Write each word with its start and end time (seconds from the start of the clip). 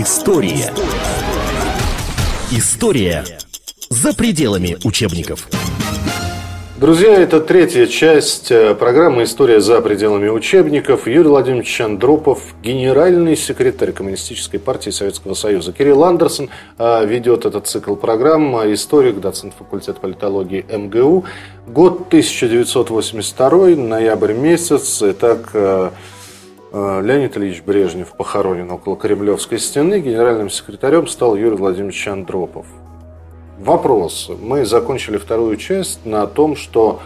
История. 0.00 0.72
История 2.52 3.24
за 3.90 4.14
пределами 4.14 4.76
учебников. 4.84 5.48
Друзья, 6.76 7.14
это 7.20 7.40
третья 7.40 7.86
часть 7.86 8.52
э, 8.52 8.76
программы 8.76 9.24
«История 9.24 9.60
за 9.60 9.80
пределами 9.80 10.28
учебников». 10.28 11.08
Юрий 11.08 11.28
Владимирович 11.28 11.80
Андропов, 11.80 12.54
генеральный 12.62 13.36
секретарь 13.36 13.90
Коммунистической 13.90 14.60
партии 14.60 14.90
Советского 14.90 15.34
Союза. 15.34 15.72
Кирилл 15.72 16.04
Андерсон 16.04 16.48
э, 16.78 17.04
ведет 17.04 17.44
этот 17.44 17.66
цикл 17.66 17.96
программ. 17.96 18.72
Историк, 18.72 19.18
доцент 19.18 19.54
факультета 19.58 19.98
политологии 19.98 20.64
МГУ. 20.70 21.24
Год 21.66 22.06
1982, 22.06 23.70
ноябрь 23.70 24.34
месяц. 24.34 25.02
Итак, 25.02 25.50
э, 25.54 25.90
Леонид 26.72 27.36
Ильич 27.36 27.62
Брежнев 27.62 28.12
похоронен 28.16 28.70
около 28.70 28.96
Кремлевской 28.96 29.58
стены. 29.58 30.00
Генеральным 30.00 30.50
секретарем 30.50 31.06
стал 31.06 31.34
Юрий 31.36 31.56
Владимирович 31.56 32.06
Андропов. 32.08 32.66
Вопрос. 33.58 34.30
Мы 34.40 34.64
закончили 34.64 35.16
вторую 35.16 35.56
часть 35.56 36.04
на 36.04 36.26
том, 36.26 36.56
что 36.56 37.00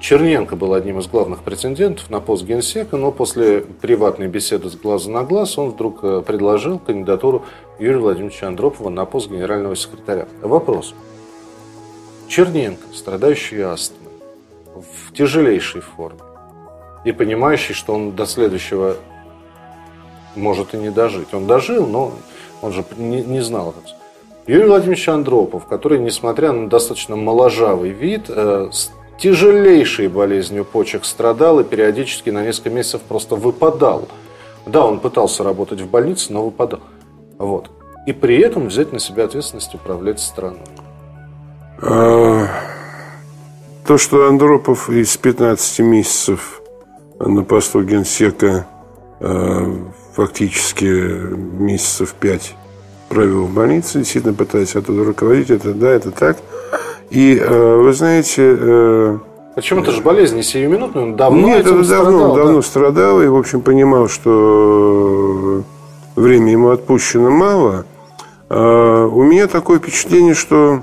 Черненко 0.00 0.56
был 0.56 0.74
одним 0.74 0.98
из 0.98 1.06
главных 1.06 1.42
претендентов 1.42 2.10
на 2.10 2.20
пост 2.20 2.44
генсека, 2.44 2.96
но 2.96 3.10
после 3.10 3.60
приватной 3.60 4.26
беседы 4.26 4.68
с 4.68 4.76
глаза 4.76 5.10
на 5.10 5.22
глаз 5.22 5.56
он 5.56 5.70
вдруг 5.70 6.00
э, 6.02 6.22
предложил 6.26 6.78
кандидатуру 6.78 7.44
Юрия 7.78 7.98
Владимировича 7.98 8.48
Андропова 8.48 8.90
на 8.90 9.06
пост 9.06 9.30
генерального 9.30 9.76
секретаря. 9.76 10.28
Вопрос. 10.42 10.94
Черненко, 12.28 12.82
страдающий 12.92 13.60
астмой, 13.60 14.10
в 14.74 15.12
тяжелейшей 15.14 15.80
форме, 15.80 16.20
и 17.04 17.12
понимающий, 17.12 17.74
что 17.74 17.94
он 17.94 18.12
до 18.12 18.26
следующего 18.26 18.96
может 20.34 20.74
и 20.74 20.78
не 20.78 20.90
дожить. 20.90 21.32
Он 21.32 21.46
дожил, 21.46 21.86
но 21.86 22.12
он 22.62 22.72
же 22.72 22.84
не, 22.96 23.22
не 23.22 23.40
знал 23.40 23.70
этого. 23.70 23.84
Юрий 24.46 24.66
Владимирович 24.66 25.08
Андропов, 25.08 25.66
который, 25.66 25.98
несмотря 25.98 26.52
на 26.52 26.68
достаточно 26.68 27.16
моложавый 27.16 27.90
вид, 27.90 28.24
э, 28.28 28.68
с 28.72 28.90
тяжелейшей 29.18 30.08
болезнью 30.08 30.64
почек 30.64 31.04
страдал 31.04 31.60
и 31.60 31.64
периодически 31.64 32.30
на 32.30 32.42
несколько 32.42 32.70
месяцев 32.70 33.02
просто 33.02 33.36
выпадал. 33.36 34.08
Да, 34.66 34.84
он 34.84 35.00
пытался 35.00 35.44
работать 35.44 35.80
в 35.80 35.88
больнице, 35.88 36.32
но 36.32 36.44
выпадал. 36.44 36.80
Вот. 37.38 37.70
И 38.06 38.12
при 38.12 38.38
этом 38.38 38.68
взять 38.68 38.92
на 38.92 38.98
себя 38.98 39.24
ответственность 39.24 39.74
управлять 39.74 40.20
страной. 40.20 40.60
А, 41.80 42.46
то, 43.86 43.96
что 43.98 44.28
Андропов 44.28 44.90
из 44.90 45.16
15 45.16 45.80
месяцев 45.80 46.60
на 47.26 47.42
посту 47.42 47.82
генсека 47.82 48.66
а, 49.20 49.66
фактически 50.14 50.84
месяцев 50.84 52.14
5 52.14 52.56
провел 53.08 53.44
в 53.44 53.54
больнице, 53.54 53.98
действительно 53.98 54.34
пытаясь 54.34 54.74
оттуда 54.76 55.04
руководить, 55.04 55.50
это 55.50 55.72
да, 55.72 55.90
это 55.90 56.10
так. 56.10 56.36
И 57.10 57.36
э, 57.36 57.76
вы 57.76 57.92
знаете... 57.92 58.56
Э, 58.58 59.18
Причем 59.54 59.80
это 59.80 59.92
же 59.92 60.02
болезнь 60.02 60.36
не 60.36 60.42
сиюминутная, 60.42 61.02
он 61.04 61.16
давно 61.16 61.46
Нет, 61.46 61.60
это 61.60 61.70
давно, 61.70 61.84
страдал, 61.84 62.34
давно 62.34 62.56
да? 62.56 62.62
страдал 62.62 63.22
и, 63.22 63.26
в 63.28 63.36
общем, 63.36 63.60
понимал, 63.60 64.08
что 64.08 65.62
время 66.16 66.50
ему 66.50 66.70
отпущено 66.70 67.30
мало. 67.30 67.86
А 68.48 69.06
у 69.06 69.22
меня 69.22 69.46
такое 69.46 69.78
впечатление, 69.78 70.34
что 70.34 70.82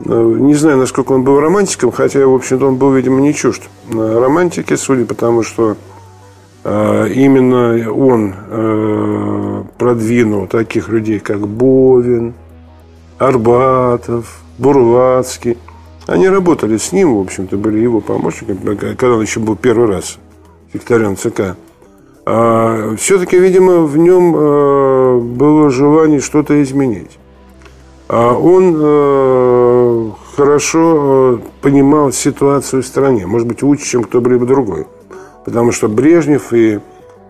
не 0.00 0.54
знаю, 0.54 0.76
насколько 0.78 1.12
он 1.12 1.24
был 1.24 1.40
романтиком, 1.40 1.90
хотя, 1.90 2.26
в 2.26 2.34
общем-то, 2.34 2.66
он 2.68 2.76
был, 2.76 2.92
видимо, 2.92 3.20
не 3.20 3.32
чужд 3.32 3.62
романтики, 3.90 4.74
судя 4.74 5.06
по 5.06 5.14
тому, 5.14 5.42
что 5.42 5.76
а, 6.68 7.06
именно 7.06 7.92
он 7.92 8.34
э, 8.48 9.62
продвинул 9.78 10.48
таких 10.48 10.88
людей, 10.88 11.20
как 11.20 11.46
Бовин, 11.46 12.34
Арбатов, 13.18 14.40
Бурлацкий. 14.58 15.58
Они 16.08 16.28
работали 16.28 16.76
с 16.76 16.90
ним, 16.90 17.16
в 17.16 17.20
общем-то, 17.20 17.56
были 17.56 17.78
его 17.78 18.00
помощниками, 18.00 18.74
когда 18.74 19.14
он 19.14 19.22
еще 19.22 19.38
был 19.38 19.54
первый 19.54 19.86
раз 19.86 20.18
секретарем 20.72 21.16
ЦК. 21.16 21.56
А 22.26 22.96
все-таки, 22.96 23.38
видимо, 23.38 23.82
в 23.82 23.96
нем 23.96 24.34
э, 24.36 25.18
было 25.20 25.70
желание 25.70 26.18
что-то 26.18 26.60
изменить. 26.64 27.16
А 28.08 28.32
он 28.34 28.74
э, 28.76 29.55
хорошо 30.36 31.40
понимал 31.62 32.12
ситуацию 32.12 32.82
в 32.82 32.86
стране, 32.86 33.26
может 33.26 33.48
быть, 33.48 33.62
лучше, 33.62 33.86
чем 33.86 34.04
кто-либо 34.04 34.46
другой 34.46 34.86
потому 35.46 35.70
что 35.70 35.88
Брежнев 35.88 36.52
и 36.52 36.80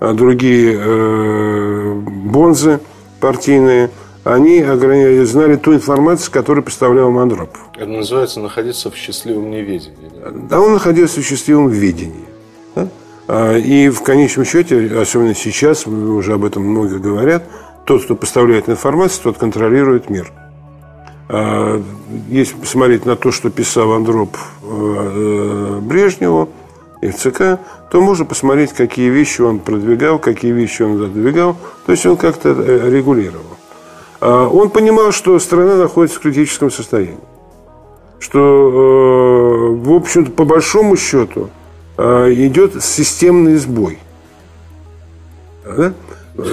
а, 0.00 0.14
другие 0.14 0.74
э, 0.74 1.94
бонзы 1.94 2.80
партийные, 3.20 3.90
они 4.24 4.64
знали 5.24 5.56
ту 5.56 5.74
информацию, 5.74 6.32
которую 6.32 6.64
представлял 6.64 7.10
Мандропов. 7.10 7.60
Это 7.76 7.86
называется 7.86 8.40
находиться 8.40 8.90
в 8.90 8.96
счастливом 8.96 9.50
неведении. 9.50 10.10
Да, 10.18 10.30
да 10.32 10.60
он 10.60 10.72
находился 10.72 11.20
в 11.20 11.24
счастливом 11.26 11.68
видении. 11.68 12.24
Да? 12.74 12.88
А, 13.28 13.56
и 13.56 13.90
в 13.90 14.02
конечном 14.02 14.46
счете, 14.46 14.90
особенно 14.98 15.34
сейчас, 15.34 15.86
уже 15.86 16.32
об 16.32 16.44
этом 16.44 16.64
много 16.64 16.98
говорят, 16.98 17.44
тот, 17.84 18.02
кто 18.04 18.16
поставляет 18.16 18.70
информацию, 18.70 19.24
тот 19.24 19.36
контролирует 19.36 20.08
мир. 20.08 20.32
А, 21.28 21.82
если 22.28 22.54
посмотреть 22.54 23.04
на 23.04 23.16
то, 23.16 23.32
что 23.32 23.50
писал 23.50 23.92
Андроп 23.92 24.36
э, 24.62 25.80
Брежневу, 25.82 26.48
и 27.02 27.10
ЦК, 27.10 27.60
то 27.90 28.00
можно 28.00 28.24
посмотреть, 28.24 28.72
какие 28.72 29.10
вещи 29.10 29.42
он 29.42 29.58
продвигал, 29.58 30.18
какие 30.18 30.52
вещи 30.52 30.82
он 30.82 30.96
задвигал. 30.96 31.56
То 31.84 31.92
есть 31.92 32.06
он 32.06 32.16
как-то 32.16 32.50
э, 32.50 32.90
регулировал. 32.90 33.44
А 34.20 34.48
он 34.48 34.70
понимал, 34.70 35.12
что 35.12 35.38
страна 35.38 35.76
находится 35.76 36.18
в 36.18 36.22
критическом 36.22 36.70
состоянии. 36.70 37.18
Что, 38.18 38.38
э, 38.40 39.86
в 39.86 39.92
общем-то, 39.92 40.30
по 40.30 40.44
большому 40.44 40.96
счету, 40.96 41.50
идет 41.98 42.82
системный 42.84 43.56
сбой. 43.56 43.98
Да? 45.64 45.94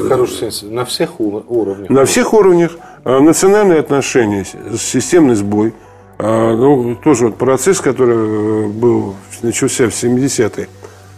Хороший 0.08 0.50
на 0.64 0.86
всех 0.86 1.20
уровнях. 1.20 1.90
На 1.90 2.06
всех 2.06 2.34
уровнях. 2.34 2.78
Национальные 3.04 3.80
отношения, 3.80 4.46
системный 4.78 5.36
сбой– 5.36 5.74
а, 6.26 6.56
ну, 6.56 6.96
тоже 6.96 7.26
вот 7.26 7.38
процесс, 7.38 7.82
который 7.82 8.16
э, 8.16 8.68
был, 8.68 9.16
начался 9.42 9.90
в 9.90 9.94
70-е. 9.94 10.70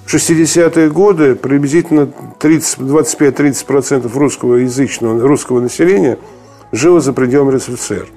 В 0.05 0.13
60-е 0.13 0.89
годы 0.89 1.35
приблизительно 1.35 2.09
25-30% 2.39 4.11
русского 4.17 4.55
язычного, 4.55 5.21
русского 5.21 5.59
населения 5.59 6.17
жило 6.71 7.01
за 7.01 7.13
пределами 7.13 7.55
РСФСР. 7.55 8.07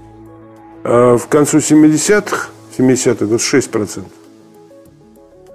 А 0.85 1.19
в 1.19 1.27
концу 1.29 1.59
70-х, 1.59 2.49
70-х, 2.79 3.25
26% 3.25 4.05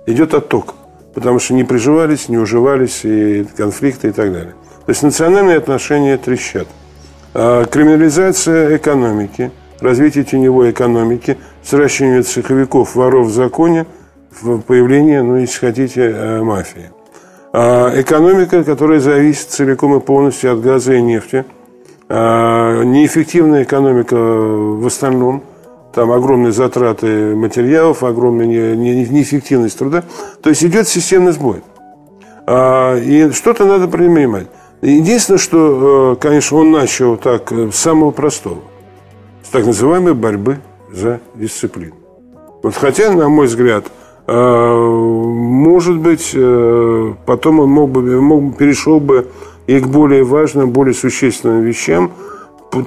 идет 0.05 0.33
отток, 0.33 0.75
потому 1.13 1.39
что 1.39 1.53
не 1.53 1.63
приживались, 1.63 2.29
не 2.29 2.37
уживались, 2.37 3.05
и 3.05 3.45
конфликты 3.55 4.09
и 4.09 4.11
так 4.11 4.31
далее. 4.31 4.53
То 4.85 4.89
есть 4.89 5.01
национальные 5.01 5.57
отношения 5.57 6.17
трещат. 6.17 6.67
А 7.33 7.65
криминализация 7.65 8.77
экономики– 8.77 9.51
развитие 9.83 10.23
теневой 10.23 10.71
экономики, 10.71 11.37
сращивание 11.61 12.23
цеховиков, 12.23 12.95
воров 12.95 13.27
в 13.27 13.33
законе, 13.33 13.85
появление, 14.65 15.21
ну, 15.21 15.35
если 15.35 15.59
хотите, 15.59 16.01
э, 16.01 16.41
мафии. 16.41 16.89
А 17.51 17.91
экономика, 18.01 18.63
которая 18.63 18.99
зависит 18.99 19.49
целиком 19.49 19.95
и 19.95 19.99
полностью 19.99 20.53
от 20.53 20.61
газа 20.61 20.93
и 20.93 21.01
нефти. 21.01 21.45
А 22.09 22.81
неэффективная 22.83 23.63
экономика 23.63 24.15
в 24.15 24.85
остальном. 24.87 25.43
Там 25.93 26.11
огромные 26.11 26.51
затраты 26.51 27.35
материалов, 27.35 28.03
огромная 28.03 28.47
неэффективность 28.75 29.77
труда. 29.77 30.03
То 30.41 30.49
есть 30.49 30.63
идет 30.63 30.87
системный 30.87 31.31
сбой. 31.33 31.61
А, 32.47 32.97
и 32.97 33.29
что-то 33.31 33.65
надо 33.65 33.87
принимать. 33.87 34.47
Единственное, 34.83 35.37
что, 35.37 36.13
э, 36.13 36.21
конечно, 36.21 36.57
он 36.57 36.71
начал 36.71 37.15
так 37.15 37.53
э, 37.53 37.71
с 37.71 37.75
самого 37.75 38.11
простого 38.11 38.59
так 39.49 39.65
называемой 39.65 40.13
борьбы 40.13 40.59
за 40.91 41.21
дисциплину. 41.35 41.93
Вот 42.63 42.75
хотя, 42.75 43.11
на 43.11 43.29
мой 43.29 43.45
взгляд, 43.45 43.85
э, 44.27 44.33
может 44.33 45.99
быть, 45.99 46.35
потом 47.25 47.59
он 47.61 47.69
мог 47.69 47.91
бы, 47.91 48.19
мог, 48.19 48.57
перешел 48.57 48.99
бы 48.99 49.29
и 49.67 49.79
к 49.79 49.87
более 49.87 50.23
важным, 50.23 50.71
более 50.71 50.95
существенным 50.95 51.61
вещам, 51.61 52.11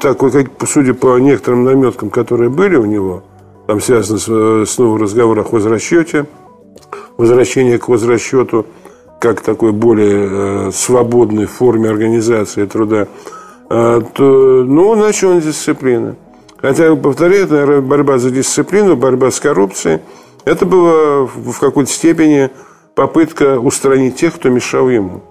такой, 0.01 0.33
как, 0.33 0.49
судя 0.69 0.93
по 0.93 1.17
некоторым 1.19 1.65
наметкам, 1.65 2.11
которые 2.11 2.51
были 2.51 2.77
у 2.77 2.85
него, 2.85 3.23
там 3.69 3.81
связано 3.81 4.19
с, 4.19 4.71
снова 4.71 4.99
разговор 4.99 5.39
о 5.39 5.45
хозрасчете, 5.45 6.27
возвращение 7.17 7.79
к 7.79 7.89
возвращету 7.89 8.67
как 9.27 9.41
такой 9.41 9.73
более 9.73 10.69
э, 10.69 10.71
свободной 10.73 11.47
форме 11.47 11.91
организации 11.91 12.65
труда, 12.67 13.09
то, 13.69 14.05
ну, 14.19 14.95
начал 14.95 15.31
он 15.31 15.41
дисциплины. 15.41 16.15
Хотя, 16.59 16.95
повторяю, 16.95 17.49
наверное, 17.49 17.81
борьба 17.81 18.19
за 18.19 18.31
дисциплину, 18.31 18.95
борьба 18.95 19.33
с 19.33 19.41
коррупцией, 19.41 19.99
это 20.45 20.67
было 20.67 21.27
в 21.27 21.59
какой-то 21.59 21.91
степени 21.91 22.51
попытка 22.95 23.59
устранить 23.59 24.15
тех, 24.15 24.37
кто 24.37 24.51
мешал 24.51 24.89
ему. 24.89 25.23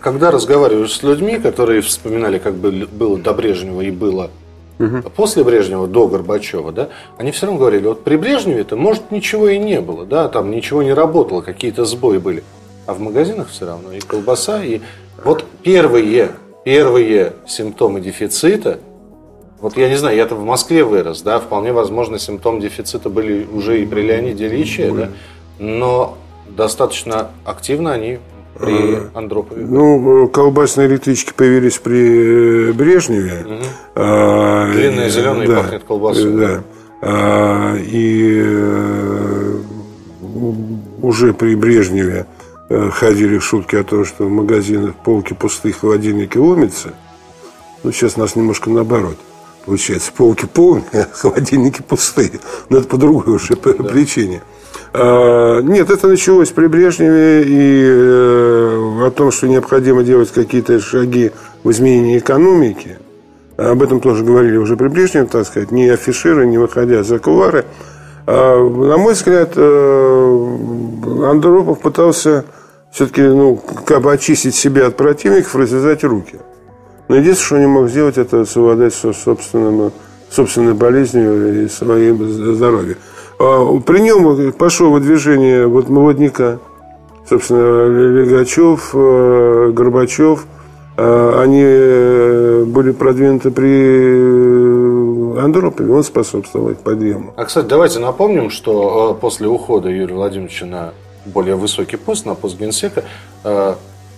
когда 0.00 0.30
разговариваешь 0.30 0.92
с 0.92 1.02
людьми, 1.02 1.38
которые 1.38 1.80
вспоминали, 1.80 2.38
как 2.38 2.56
бы 2.56 2.86
было 2.92 3.18
до 3.18 3.32
Брежнева 3.32 3.80
и 3.80 3.90
было 3.90 4.30
угу. 4.78 5.02
после 5.14 5.44
Брежнева, 5.44 5.86
до 5.86 6.08
Горбачева, 6.08 6.72
да, 6.72 6.88
они 7.16 7.30
все 7.30 7.46
равно 7.46 7.58
говорили, 7.58 7.86
вот 7.86 8.04
при 8.04 8.16
Брежневе-то, 8.16 8.76
может, 8.76 9.10
ничего 9.10 9.48
и 9.48 9.58
не 9.58 9.80
было, 9.80 10.04
да, 10.04 10.28
там 10.28 10.50
ничего 10.50 10.82
не 10.82 10.92
работало, 10.92 11.40
какие-то 11.40 11.84
сбои 11.84 12.18
были. 12.18 12.44
А 12.86 12.94
в 12.94 13.00
магазинах 13.00 13.48
все 13.50 13.66
равно 13.66 13.92
и 13.92 14.00
колбаса, 14.00 14.64
и 14.64 14.80
вот 15.24 15.44
первые, 15.62 16.30
первые 16.64 17.34
симптомы 17.46 18.00
дефицита, 18.00 18.78
вот 19.60 19.76
я 19.76 19.88
не 19.88 19.96
знаю, 19.96 20.16
я-то 20.16 20.36
в 20.36 20.44
Москве 20.44 20.84
вырос, 20.84 21.22
да, 21.22 21.38
вполне 21.40 21.72
возможно, 21.72 22.18
симптомы 22.18 22.60
дефицита 22.60 23.10
были 23.10 23.46
уже 23.52 23.82
и 23.82 23.86
при 23.86 24.02
Леониде 24.02 24.46
Ильиче, 24.46 24.90
да, 24.92 25.08
но 25.58 26.16
достаточно 26.48 27.30
активно 27.44 27.92
они 27.92 28.18
при 28.58 28.94
а, 28.96 29.10
Андропове? 29.14 29.64
Ну, 29.64 30.28
колбасные 30.28 30.88
электрички 30.88 31.32
появились 31.34 31.78
при 31.78 32.68
э, 32.68 32.72
Брежневе. 32.72 33.44
Угу. 33.46 33.64
А, 33.96 34.72
Длинные 34.72 35.10
зеленые 35.10 35.48
да, 35.48 35.56
пахнет 35.62 35.84
колбасой. 35.84 36.36
Да. 36.36 36.62
А, 37.00 37.76
и 37.76 38.42
э, 38.44 39.58
уже 41.02 41.32
при 41.32 41.54
Брежневе 41.54 42.26
э, 42.68 42.90
ходили 42.90 43.38
шутки 43.38 43.76
о 43.76 43.84
том, 43.84 44.04
что 44.04 44.24
в 44.24 44.30
магазинах 44.30 44.94
полки 44.96 45.34
пустые, 45.34 45.72
холодильники 45.72 46.38
ломятся. 46.38 46.94
Ну, 47.82 47.92
сейчас 47.92 48.16
у 48.16 48.20
нас 48.20 48.36
немножко 48.36 48.70
наоборот. 48.70 49.16
Получается, 49.64 50.12
полки 50.16 50.46
полные, 50.46 50.84
а 50.92 51.08
холодильники 51.12 51.82
пустые. 51.82 52.40
Но 52.68 52.78
это 52.78 52.88
по 52.88 52.96
другой 52.96 53.34
уже 53.34 53.54
да. 53.54 53.72
причине. 53.84 54.42
А, 54.92 55.60
нет, 55.60 55.90
это 55.90 56.08
началось 56.08 56.50
при 56.50 56.66
Брежневе 56.66 57.42
и 57.42 57.82
э, 57.84 59.06
о 59.06 59.10
том, 59.10 59.30
что 59.30 59.46
необходимо 59.48 60.02
делать 60.02 60.30
какие-то 60.30 60.80
шаги 60.80 61.32
в 61.62 61.70
изменении 61.70 62.18
экономики. 62.18 62.98
Об 63.56 63.82
этом 63.82 64.00
тоже 64.00 64.24
говорили 64.24 64.56
уже 64.56 64.76
при 64.76 64.88
Брежневе, 64.88 65.26
так 65.26 65.46
сказать, 65.46 65.70
не 65.70 65.88
афишируя, 65.88 66.46
не 66.46 66.58
выходя 66.58 67.02
за 67.02 67.18
кулары. 67.18 67.64
А, 68.26 68.56
на 68.58 68.96
мой 68.96 69.14
взгляд, 69.14 69.52
э, 69.56 70.48
Андропов 71.24 71.80
пытался 71.80 72.44
все-таки 72.90 73.22
ну, 73.22 73.60
как 73.84 74.02
бы 74.02 74.12
очистить 74.12 74.54
себя 74.54 74.86
от 74.86 74.96
противников, 74.96 75.54
развязать 75.56 76.04
руки. 76.04 76.38
Но 77.08 77.16
единственное, 77.16 77.44
что 77.44 77.54
он 77.54 77.60
не 77.60 77.66
мог 77.66 77.88
сделать, 77.88 78.18
это 78.18 78.44
совладать 78.44 78.94
со 78.94 79.12
собственным, 79.12 79.92
собственной 80.30 80.74
болезнью 80.74 81.64
и 81.64 81.68
своим 81.68 82.28
здоровьем. 82.28 82.96
А, 83.38 83.78
при 83.80 84.00
нем 84.00 84.52
пошло 84.52 84.90
выдвижение 84.90 85.66
вот 85.66 85.88
молодняка. 85.88 86.58
Собственно, 87.28 87.86
Легачев, 87.86 88.90
э, 88.94 89.70
Горбачев, 89.72 90.46
э, 90.96 91.40
они 91.42 91.62
э, 91.62 92.64
были 92.64 92.92
продвинуты 92.92 93.50
при 93.50 95.38
Андропове, 95.38 95.92
он 95.92 96.02
способствовал 96.04 96.70
их 96.70 96.78
подъему. 96.78 97.34
А, 97.36 97.44
кстати, 97.44 97.66
давайте 97.66 97.98
напомним, 97.98 98.48
что 98.48 99.16
после 99.20 99.46
ухода 99.46 99.90
Юрия 99.90 100.14
Владимировича 100.14 100.64
на 100.64 100.94
более 101.26 101.56
высокий 101.56 101.98
пост, 101.98 102.24
на 102.24 102.34
пост 102.34 102.58
генсека, 102.58 103.04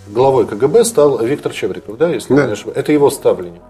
главой 0.07 0.47
КГБ 0.47 0.85
стал 0.85 1.19
Виктор 1.19 1.53
Чебриков, 1.53 1.99
да, 1.99 2.11
если 2.11 2.33
да. 2.35 2.47
не 2.47 2.53
ошибаюсь. 2.53 2.79
Это 2.79 2.93
его 2.93 3.11
ставление. 3.11 3.61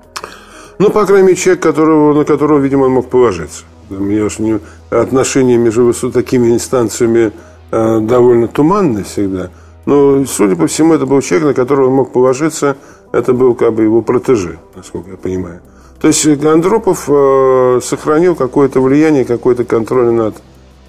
Ну, 0.78 0.90
по 0.90 1.06
крайней 1.06 1.28
мере, 1.28 1.36
человек, 1.36 1.62
которого, 1.62 2.12
на 2.12 2.24
которого, 2.24 2.58
видимо, 2.58 2.84
он 2.84 2.92
мог 2.92 3.08
положиться. 3.08 3.64
Я 3.90 4.24
уж 4.24 4.38
не, 4.38 4.60
отношения 4.90 5.56
между 5.56 5.92
такими 6.12 6.52
инстанциями 6.54 7.32
э, 7.72 8.00
довольно 8.00 8.46
туманны 8.46 9.02
всегда. 9.02 9.50
Но, 9.84 10.24
судя 10.26 10.54
по 10.54 10.68
всему, 10.68 10.94
это 10.94 11.06
был 11.06 11.20
человек, 11.20 11.48
на 11.48 11.54
которого 11.54 11.88
он 11.88 11.94
мог 11.94 12.12
положиться. 12.12 12.76
Это 13.12 13.32
был 13.32 13.56
как 13.56 13.74
бы 13.74 13.82
его 13.82 14.02
протеже, 14.02 14.58
насколько 14.76 15.10
я 15.10 15.16
понимаю. 15.16 15.60
То 16.00 16.06
есть 16.06 16.24
Андропов 16.44 17.06
э, 17.08 17.80
сохранил 17.82 18.36
какое-то 18.36 18.80
влияние, 18.80 19.24
какой-то 19.24 19.64
контроль 19.64 20.12
над 20.12 20.36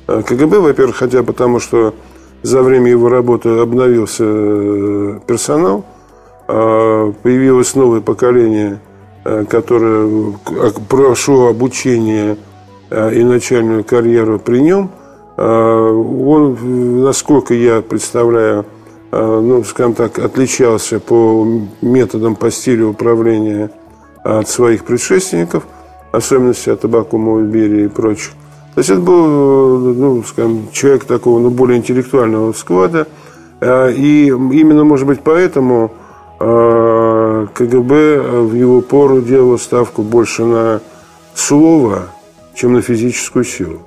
э, 0.08 0.22
КГБ, 0.22 0.60
во-первых, 0.60 0.98
хотя 0.98 1.24
потому, 1.24 1.60
что 1.60 1.96
за 2.44 2.62
время 2.62 2.92
его 2.92 3.10
работы 3.10 3.50
обновился 3.50 4.24
э, 4.28 5.20
персонал, 5.26 5.86
э, 6.48 7.14
появилось 7.24 7.74
новое 7.74 8.02
поколение, 8.02 8.80
э, 9.26 9.46
которое 9.50 10.34
прошло 10.88 11.48
обучение 11.48 12.34
Э, 12.34 12.51
и 12.92 13.24
начальную 13.24 13.84
карьеру 13.84 14.38
при 14.38 14.60
нем, 14.60 14.92
э, 15.38 15.42
он, 15.44 17.02
насколько 17.04 17.54
я 17.54 17.82
представляю, 17.82 18.66
э, 19.12 19.40
ну, 19.42 19.64
скажем 19.64 19.94
так, 19.94 20.20
отличался 20.20 21.00
по 21.00 21.48
методам, 21.82 22.36
по 22.36 22.52
стилю 22.52 22.90
управления 22.90 23.72
от 24.24 24.50
своих 24.50 24.84
предшественников, 24.84 25.64
особенности 26.12 26.70
от 26.70 26.84
Абакума, 26.84 27.42
Берии 27.42 27.86
и 27.86 27.88
прочих. 27.88 28.32
То 28.76 28.80
есть 28.80 28.90
это 28.90 29.00
был, 29.02 29.80
ну, 29.94 30.24
скажем, 30.24 30.68
человек 30.72 31.06
такого, 31.06 31.40
ну, 31.40 31.50
более 31.50 31.78
интеллектуального 31.78 32.54
склада. 32.54 33.08
И 33.62 34.28
именно, 34.28 34.84
может 34.84 35.08
быть, 35.08 35.22
поэтому 35.22 35.92
КГБ 36.40 38.22
в 38.44 38.54
его 38.56 38.82
пору 38.82 39.22
делало 39.22 39.58
ставку 39.58 40.04
больше 40.04 40.46
на 40.46 40.82
слово, 41.36 42.04
чем 42.56 42.74
на 42.74 42.82
физическую 42.82 43.44
силу. 43.46 43.82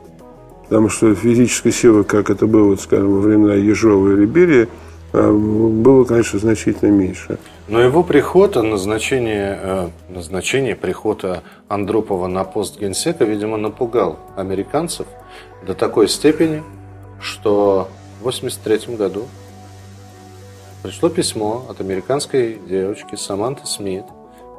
Потому 0.65 0.89
что 0.89 1.15
физической 1.15 1.73
силы, 1.73 2.05
как 2.05 2.31
это 2.31 2.47
было, 2.47 2.77
скажем, 2.77 3.15
во 3.15 3.21
времена 3.21 3.55
Ежова 3.55 4.13
или 4.13 4.25
Берия, 4.25 4.69
а, 5.13 5.33
было, 5.33 6.05
конечно, 6.05 6.39
значительно 6.39 6.91
меньше. 6.91 7.39
Но 7.69 7.81
его 7.81 8.03
приход, 8.03 8.57
назначение, 8.57 9.59
э, 9.63 9.89
назначение 10.09 10.75
прихода 10.75 11.43
Андропова 11.69 12.27
на 12.27 12.45
пост 12.45 12.81
генсека, 12.81 13.25
видимо, 13.25 13.57
напугал 13.57 14.19
американцев 14.37 15.07
до 15.67 15.75
такой 15.75 16.09
степени, 16.09 16.63
что 17.21 17.89
в 18.21 18.27
1983 18.27 18.97
году 18.97 19.27
пришло 20.83 21.09
письмо 21.09 21.65
от 21.69 21.81
американской 21.81 22.59
девочки 22.69 23.15
Саманты 23.15 23.67
Смит, 23.67 24.05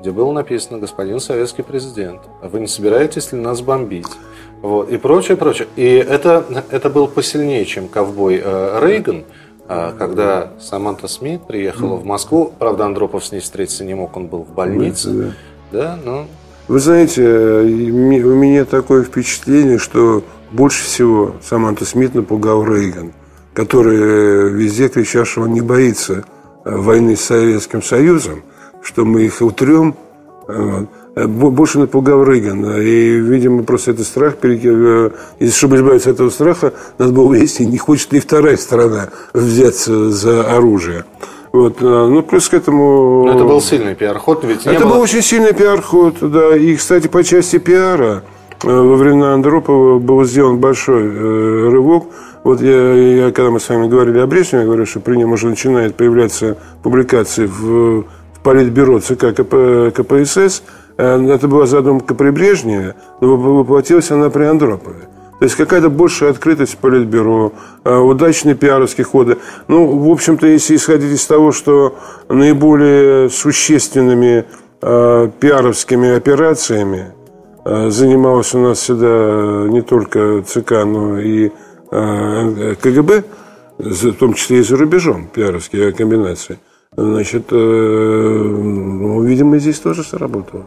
где 0.05 0.11
было 0.11 0.31
написано 0.31 0.77
«Господин 0.77 1.19
советский 1.19 1.63
президент, 1.63 2.21
а 2.39 2.47
вы 2.47 2.59
не 2.59 2.67
собираетесь 2.67 3.31
ли 3.31 3.39
нас 3.39 3.61
бомбить?» 3.61 4.05
вот, 4.61 4.87
и 4.91 4.97
прочее, 4.97 5.35
прочее. 5.35 5.67
И 5.75 5.83
это, 5.83 6.45
это 6.69 6.91
был 6.91 7.07
посильнее, 7.07 7.65
чем 7.65 7.87
ковбой 7.87 8.39
э, 8.39 8.79
Рейган, 8.83 9.23
э, 9.67 9.93
когда 9.97 10.51
Саманта 10.59 11.07
Смит 11.07 11.47
приехала 11.47 11.95
в 11.95 12.05
Москву. 12.05 12.53
Правда, 12.59 12.85
Андропов 12.85 13.25
с 13.25 13.31
ней 13.31 13.39
встретиться 13.39 13.83
не 13.83 13.95
мог, 13.95 14.15
он 14.15 14.27
был 14.27 14.43
в 14.43 14.53
больнице. 14.53 15.33
Да, 15.71 15.97
да 15.97 15.99
но... 16.05 16.27
Вы 16.67 16.79
знаете, 16.79 17.23
у 17.23 18.35
меня 18.35 18.65
такое 18.65 19.01
впечатление, 19.01 19.79
что 19.79 20.21
больше 20.51 20.83
всего 20.83 21.33
Саманта 21.41 21.83
Смит 21.83 22.13
напугал 22.13 22.63
Рейган, 22.63 23.11
который 23.55 24.51
везде 24.51 24.87
кричал, 24.87 25.25
что 25.25 25.41
он 25.41 25.53
не 25.53 25.61
боится 25.61 26.25
войны 26.63 27.15
с 27.15 27.21
Советским 27.21 27.81
Союзом, 27.81 28.43
что 28.85 29.03
мы 29.03 29.23
их 29.23 29.41
утрем. 29.41 29.95
Э, 30.47 30.85
больше 31.27 31.79
напугал 31.79 32.23
Рейган. 32.23 32.79
И, 32.79 33.17
видимо, 33.17 33.63
просто 33.63 33.91
этот 33.91 34.05
страх, 34.05 34.35
э, 34.43 35.09
и 35.39 35.49
чтобы 35.49 35.77
избавиться 35.77 36.11
от 36.11 36.15
этого 36.15 36.29
страха, 36.29 36.73
надо 36.97 37.13
было 37.13 37.27
выяснить, 37.27 37.69
не 37.69 37.77
хочет 37.77 38.13
ли 38.13 38.19
вторая 38.19 38.57
сторона 38.57 39.09
взяться 39.33 40.11
за 40.11 40.43
оружие. 40.43 41.05
Вот. 41.51 41.81
Э, 41.81 41.85
ну, 41.85 42.21
плюс 42.21 42.47
к 42.47 42.53
этому... 42.53 43.25
Но 43.25 43.33
это 43.33 43.43
был 43.43 43.61
сильный 43.61 43.95
пиар-ход, 43.95 44.43
ведь 44.43 44.65
Это 44.67 44.85
было... 44.85 44.95
был 44.95 45.01
очень 45.01 45.21
сильный 45.21 45.53
пиар-ход, 45.53 46.17
да. 46.21 46.55
И, 46.55 46.75
кстати, 46.75 47.07
по 47.07 47.23
части 47.23 47.57
пиара 47.57 48.23
во 48.61 48.95
времена 48.95 49.33
Андропова 49.33 49.99
был 49.99 50.23
сделан 50.25 50.59
большой 50.59 51.69
рывок. 51.69 52.05
Вот 52.43 52.61
я, 52.61 52.93
я, 52.93 53.31
когда 53.31 53.49
мы 53.49 53.59
с 53.59 53.67
вами 53.67 53.87
говорили 53.87 54.19
о 54.19 54.27
Брежневе, 54.27 54.63
я 54.63 54.65
говорю, 54.65 54.85
что 54.85 54.99
при 54.99 55.15
нем 55.15 55.31
уже 55.31 55.47
начинают 55.47 55.95
появляться 55.95 56.57
публикации 56.83 57.47
в 57.47 58.05
Политбюро 58.45 58.99
ЦК 58.99 59.33
КП, 59.35 59.91
КПСС. 59.91 60.61
Э, 60.97 61.19
это 61.33 61.47
была 61.47 61.65
задумка 61.65 62.13
при 62.13 62.29
Брежневе, 62.29 62.93
но 63.19 63.37
воплотилась 63.37 64.11
она 64.11 64.29
при 64.29 64.43
Андропове. 64.43 65.09
То 65.39 65.45
есть 65.45 65.55
какая-то 65.55 65.89
большая 65.89 66.29
открытость 66.29 66.77
Политбюро, 66.77 67.53
э, 67.83 67.97
удачные 67.97 68.53
пиаровские 68.53 69.05
ходы. 69.05 69.39
Ну, 69.67 69.97
в 69.97 70.11
общем-то, 70.11 70.45
если 70.45 70.75
исходить 70.75 71.11
из 71.11 71.25
того, 71.25 71.51
что 71.51 71.97
наиболее 72.29 73.31
существенными 73.31 74.45
э, 74.79 75.29
пиаровскими 75.39 76.15
операциями 76.15 77.13
занималась 77.65 78.53
у 78.53 78.59
нас 78.59 78.77
всегда 78.77 79.67
не 79.67 79.81
только 79.81 80.43
ЦК, 80.43 80.85
но 80.85 81.17
и 81.17 81.49
КГБ, 81.89 83.23
в 83.79 84.13
том 84.13 84.35
числе 84.35 84.59
и 84.59 84.61
за 84.61 84.77
рубежом 84.77 85.27
пиаровские 85.33 85.91
комбинации– 85.91 86.59
Значит, 86.97 87.47
э, 87.51 87.55
ну, 87.55 89.21
видимо, 89.23 89.57
здесь 89.59 89.79
тоже 89.79 90.03
сработало. 90.03 90.65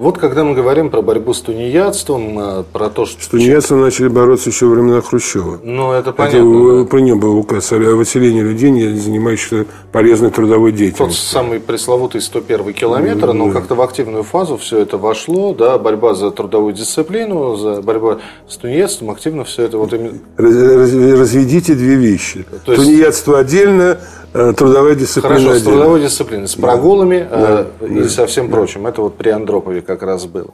Вот 0.00 0.16
когда 0.16 0.44
мы 0.44 0.54
говорим 0.54 0.88
про 0.88 1.02
борьбу 1.02 1.34
с 1.34 1.42
тунеядством, 1.42 2.38
э, 2.38 2.64
про 2.72 2.88
то, 2.88 3.04
что... 3.04 3.22
С 3.22 3.28
тунеядством 3.28 3.82
начали 3.82 4.08
бороться 4.08 4.48
еще 4.48 4.64
во 4.64 4.72
времена 4.72 5.02
Хрущева. 5.02 5.60
Ну, 5.62 5.92
это 5.92 6.12
понятно. 6.12 6.38
Это, 6.38 6.84
да. 6.84 6.90
При 6.90 7.02
нем 7.02 7.20
был 7.20 7.36
указ 7.36 7.70
о 7.72 7.76
выселении 7.76 8.40
людей, 8.40 8.70
не 8.70 8.94
занимающихся 8.96 9.66
полезной 9.92 10.30
трудовой 10.30 10.72
деятельностью. 10.72 11.06
Тот 11.06 11.14
самый 11.14 11.60
пресловутый 11.60 12.22
101 12.22 12.72
километр, 12.72 13.26
да. 13.26 13.32
но 13.34 13.50
как-то 13.50 13.74
в 13.74 13.82
активную 13.82 14.22
фазу 14.22 14.56
все 14.56 14.78
это 14.78 14.96
вошло, 14.96 15.52
да, 15.52 15.76
борьба 15.76 16.14
за 16.14 16.30
трудовую 16.30 16.72
дисциплину, 16.72 17.56
за 17.56 17.82
борьба 17.82 18.20
с 18.48 18.56
тунеядством, 18.56 19.10
активно 19.10 19.44
все 19.44 19.64
это 19.64 19.76
вот 19.76 19.92
именно... 19.92 20.18
Разведите 20.38 21.74
две 21.74 21.96
вещи. 21.96 22.46
То 22.64 22.72
есть... 22.72 22.84
Тунеядство 22.84 23.40
отдельно, 23.40 23.98
трудовая 24.32 24.94
дисциплина. 24.94 25.36
Хорошо, 25.36 25.58
с 25.58 25.62
трудовой 25.62 26.00
дисциплиной, 26.00 26.48
с 26.48 26.54
прогулами 26.54 27.26
да. 27.30 27.62
э, 27.62 27.66
да. 27.80 27.86
и 27.86 28.04
со 28.08 28.26
всем 28.26 28.48
да. 28.48 28.56
прочим. 28.56 28.86
Это 28.86 29.02
вот 29.02 29.16
при 29.16 29.30
Андропове 29.30 29.82
как 29.82 30.02
раз 30.02 30.26
было. 30.26 30.50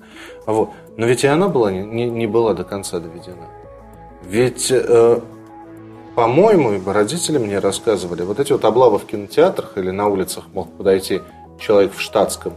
Вот. 0.46 0.70
Но 0.96 1.06
ведь 1.06 1.24
и 1.24 1.26
она 1.26 1.48
была, 1.48 1.70
не, 1.70 2.08
не 2.08 2.26
была 2.26 2.54
до 2.54 2.64
конца 2.64 3.00
доведена. 3.00 3.48
Ведь, 4.24 4.68
э, 4.70 5.20
по-моему, 6.14 6.80
родители 6.90 7.38
мне 7.38 7.58
рассказывали, 7.58 8.22
вот 8.22 8.40
эти 8.40 8.52
вот 8.52 8.64
облавы 8.64 8.98
в 8.98 9.04
кинотеатрах 9.04 9.76
или 9.76 9.90
на 9.90 10.08
улицах 10.08 10.44
мог 10.52 10.70
подойти 10.72 11.20
человек 11.58 11.92
в 11.94 12.00
штатском, 12.00 12.54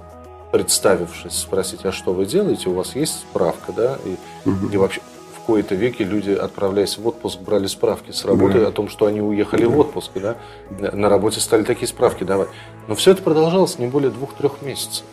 представившись, 0.52 1.34
спросить, 1.34 1.82
а 1.84 1.92
что 1.92 2.14
вы 2.14 2.26
делаете, 2.26 2.70
у 2.70 2.74
вас 2.74 2.96
есть 2.96 3.20
справка, 3.20 3.72
да, 3.72 3.98
и, 4.06 4.50
угу. 4.50 4.70
и 4.72 4.78
вообще 4.78 5.02
кои-то 5.50 5.74
веки 5.74 6.04
люди, 6.04 6.30
отправляясь 6.30 7.00
в 7.00 7.08
отпуск, 7.08 7.40
брали 7.40 7.66
справки 7.66 8.12
с 8.12 8.24
работы 8.24 8.60
да. 8.60 8.68
о 8.68 8.72
том, 8.72 8.88
что 8.88 9.08
они 9.08 9.20
уехали 9.20 9.64
да. 9.64 9.70
в 9.70 9.80
отпуск. 9.80 10.12
Да? 10.14 10.36
На 10.70 11.10
работе 11.10 11.40
стали 11.40 11.64
такие 11.64 11.88
справки 11.88 12.24
давать. 12.24 12.50
Но 12.88 12.94
все 12.94 13.12
это 13.12 13.24
продолжалось 13.24 13.80
не 13.80 13.88
более 13.88 14.12
двух-трех 14.12 14.62
месяцев. 14.62 15.04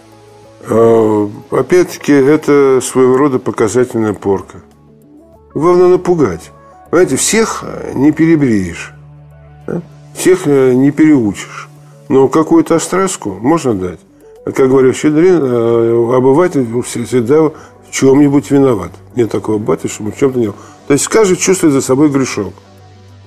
А, 0.68 1.30
опять-таки, 1.50 2.12
это 2.12 2.80
своего 2.82 3.16
рода 3.16 3.38
показательная 3.38 4.12
порка. 4.12 4.60
Главное 5.54 5.88
напугать. 5.88 6.50
Понимаете, 6.90 7.16
всех 7.16 7.64
не 7.94 8.12
перебреешь. 8.12 8.92
Да? 9.66 9.80
Всех 10.14 10.46
э, 10.46 10.74
не 10.74 10.90
переучишь. 10.90 11.70
Но 12.10 12.28
какую-то 12.28 12.74
остраску 12.74 13.30
можно 13.30 13.72
дать. 13.72 14.00
Как 14.44 14.68
говорил 14.68 14.92
Щедрин, 14.92 15.40
э, 15.42 16.14
обыватель 16.14 16.66
всегда 16.82 17.52
чем-нибудь 17.96 18.50
виноват. 18.50 18.92
Нет 19.14 19.30
такого 19.30 19.58
бати, 19.58 19.86
чтобы 19.86 20.12
в 20.12 20.18
чем-то 20.18 20.38
не 20.38 20.52
То 20.86 20.92
есть 20.92 21.08
каждый 21.08 21.36
чувствует 21.36 21.72
за 21.72 21.80
собой 21.80 22.10
грешок. 22.10 22.52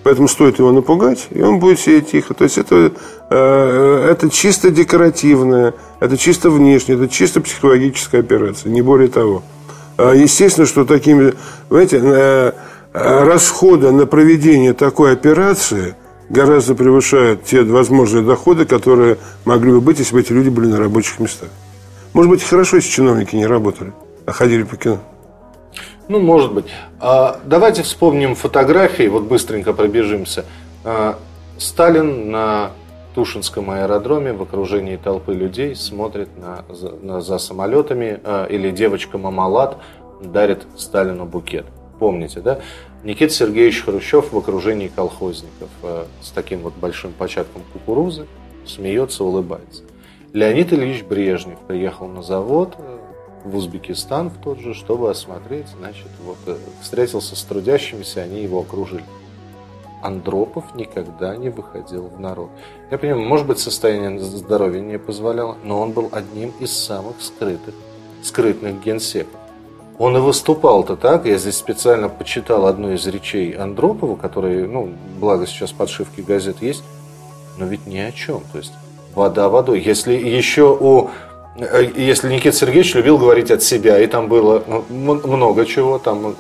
Поэтому 0.04 0.28
стоит 0.28 0.60
его 0.60 0.72
напугать, 0.72 1.28
и 1.32 1.42
он 1.42 1.60
будет 1.60 1.80
сидеть 1.80 2.12
тихо. 2.12 2.34
То 2.34 2.44
есть 2.44 2.58
это, 2.58 2.94
э, 3.30 4.08
это 4.12 4.30
чисто 4.30 4.70
декоративное, 4.70 5.74
это 6.00 6.18
чисто 6.18 6.52
внешнее, 6.52 6.98
это 6.98 7.10
чисто 7.10 7.42
психологическая 7.42 8.22
операция, 8.22 8.72
не 8.72 8.82
более 8.82 9.10
того. 9.10 9.44
А 9.98 10.14
естественно, 10.14 10.68
что 10.68 10.86
такими, 10.86 11.34
знаете, 11.70 12.00
э, 12.02 12.52
расходы 12.94 13.92
на 13.92 14.06
проведение 14.06 14.74
такой 14.74 15.14
операции 15.14 15.96
гораздо 16.30 16.76
превышают 16.76 17.44
те 17.44 17.64
возможные 17.64 18.24
доходы, 18.24 18.66
которые 18.66 19.18
могли 19.46 19.72
бы 19.72 19.82
быть, 19.82 20.00
если 20.00 20.14
бы 20.14 20.22
эти 20.22 20.32
люди 20.32 20.50
были 20.50 20.68
на 20.68 20.78
рабочих 20.78 21.20
местах. 21.20 21.50
Может 22.14 22.30
быть, 22.30 22.44
хорошо, 22.44 22.78
если 22.78 22.90
чиновники 22.90 23.36
не 23.36 23.48
работали 23.48 23.92
ходили 24.32 24.64
по 24.64 24.78
кино? 24.78 25.00
Ну, 26.08 26.20
может 26.20 26.54
быть. 26.54 26.66
А, 27.00 27.40
давайте 27.46 27.84
вспомним 27.84 28.36
фотографии, 28.36 29.08
вот 29.08 29.24
быстренько 29.24 29.74
пробежимся. 29.74 30.46
А, 30.84 31.20
Сталин 31.58 32.32
на 32.32 32.72
Тушинском 33.14 33.70
аэродроме 33.70 34.34
в 34.34 34.42
окружении 34.42 34.96
толпы 34.96 35.34
людей 35.34 35.76
смотрит 35.76 36.30
на, 36.38 36.64
на, 37.02 37.22
за 37.22 37.38
самолетами, 37.38 38.20
а, 38.24 38.46
или 38.46 38.72
девочка 38.72 39.18
Мамалат 39.18 39.78
дарит 40.22 40.66
Сталину 40.78 41.26
букет. 41.26 41.66
Помните, 42.00 42.40
да? 42.40 42.60
Никита 43.04 43.34
Сергеевич 43.34 43.84
Хрущев 43.84 44.32
в 44.32 44.38
окружении 44.38 44.88
колхозников 44.88 45.70
а, 45.84 46.08
с 46.22 46.32
таким 46.32 46.62
вот 46.62 46.74
большим 46.76 47.12
початком 47.14 47.62
кукурузы 47.74 48.26
смеется, 48.66 49.24
улыбается. 49.24 49.84
Леонид 50.34 50.72
Ильич 50.74 51.04
Брежнев 51.04 51.60
приехал 51.60 52.08
на 52.08 52.22
завод, 52.22 52.76
в 53.44 53.56
Узбекистан 53.56 54.30
в 54.30 54.38
тот 54.38 54.60
же, 54.60 54.74
чтобы 54.74 55.10
осмотреть, 55.10 55.68
значит, 55.78 56.08
вот 56.24 56.38
э, 56.46 56.58
встретился 56.82 57.36
с 57.36 57.44
трудящимися, 57.44 58.22
они 58.22 58.42
его 58.42 58.60
окружили. 58.60 59.04
Андропов 60.02 60.76
никогда 60.76 61.36
не 61.36 61.50
выходил 61.50 62.08
в 62.08 62.20
народ. 62.20 62.50
Я 62.90 62.98
понимаю, 62.98 63.28
может 63.28 63.48
быть, 63.48 63.60
состояние 63.60 64.20
здоровья 64.20 64.80
не 64.80 64.98
позволяло, 64.98 65.58
но 65.64 65.82
он 65.82 65.92
был 65.92 66.10
одним 66.12 66.54
из 66.60 66.72
самых 66.72 67.22
скрытых, 67.22 67.74
скрытных 68.24 68.82
генсеков. 68.82 69.40
Он 69.98 70.16
и 70.16 70.22
выступал-то 70.22 70.96
так, 70.96 71.26
я 71.26 71.38
здесь 71.38 71.58
специально 71.58 72.08
почитал 72.08 72.68
одну 72.68 72.94
из 72.94 73.06
речей 73.06 73.52
Андропова, 73.52 74.16
который, 74.16 74.66
ну, 74.66 74.94
благо 75.20 75.46
сейчас 75.46 75.74
подшивки 75.74 76.22
газет 76.22 76.62
есть, 76.62 76.84
но 77.58 77.66
ведь 77.66 77.86
ни 77.86 77.98
о 77.98 78.14
чем. 78.14 78.42
То 78.54 78.60
есть 78.60 78.72
вода 79.14 79.50
водой. 79.50 79.82
Если 79.82 80.14
еще 80.14 80.78
у 80.80 81.10
если 81.56 82.30
Никита 82.30 82.56
Сергеевич 82.56 82.96
любил 82.96 83.18
говорить 83.18 83.52
от 83.52 83.64
себя, 83.64 84.00
и 84.00 84.08
там 84.08 84.28
было 84.28 84.64
ну, 84.90 85.16
много 85.28 85.66
чего, 85.66 86.00
там 86.00 86.36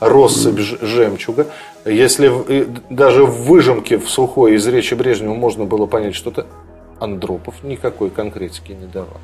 россыпь 0.00 0.58
жемчуга. 0.58 1.46
Если 1.84 2.32
даже 2.90 3.24
в 3.24 3.42
выжимке 3.44 3.98
в 3.98 4.08
сухой 4.08 4.54
из 4.54 4.66
речи 4.66 4.94
Брежнева 4.94 5.34
можно 5.34 5.64
было 5.64 5.86
понять 5.86 6.14
что-то, 6.14 6.46
Андропов 7.00 7.62
никакой 7.62 8.10
конкретики 8.10 8.72
не 8.72 8.86
давал. 8.86 9.20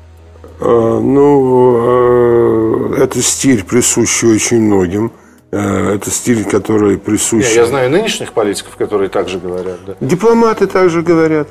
А, 0.59 0.99
ну, 0.99 2.93
это 2.93 3.21
стиль, 3.21 3.63
присущий 3.63 4.27
очень 4.33 4.61
многим. 4.61 5.11
Это 5.51 6.11
стиль, 6.11 6.43
который 6.43 6.97
присущ... 6.99 7.45
Я, 7.47 7.61
я 7.61 7.65
знаю 7.65 7.89
нынешних 7.89 8.33
политиков, 8.33 8.75
которые 8.75 9.09
также 9.09 9.39
говорят. 9.39 9.79
Да. 9.87 9.95
Дипломаты 9.99 10.67
также 10.67 11.01
говорят. 11.01 11.47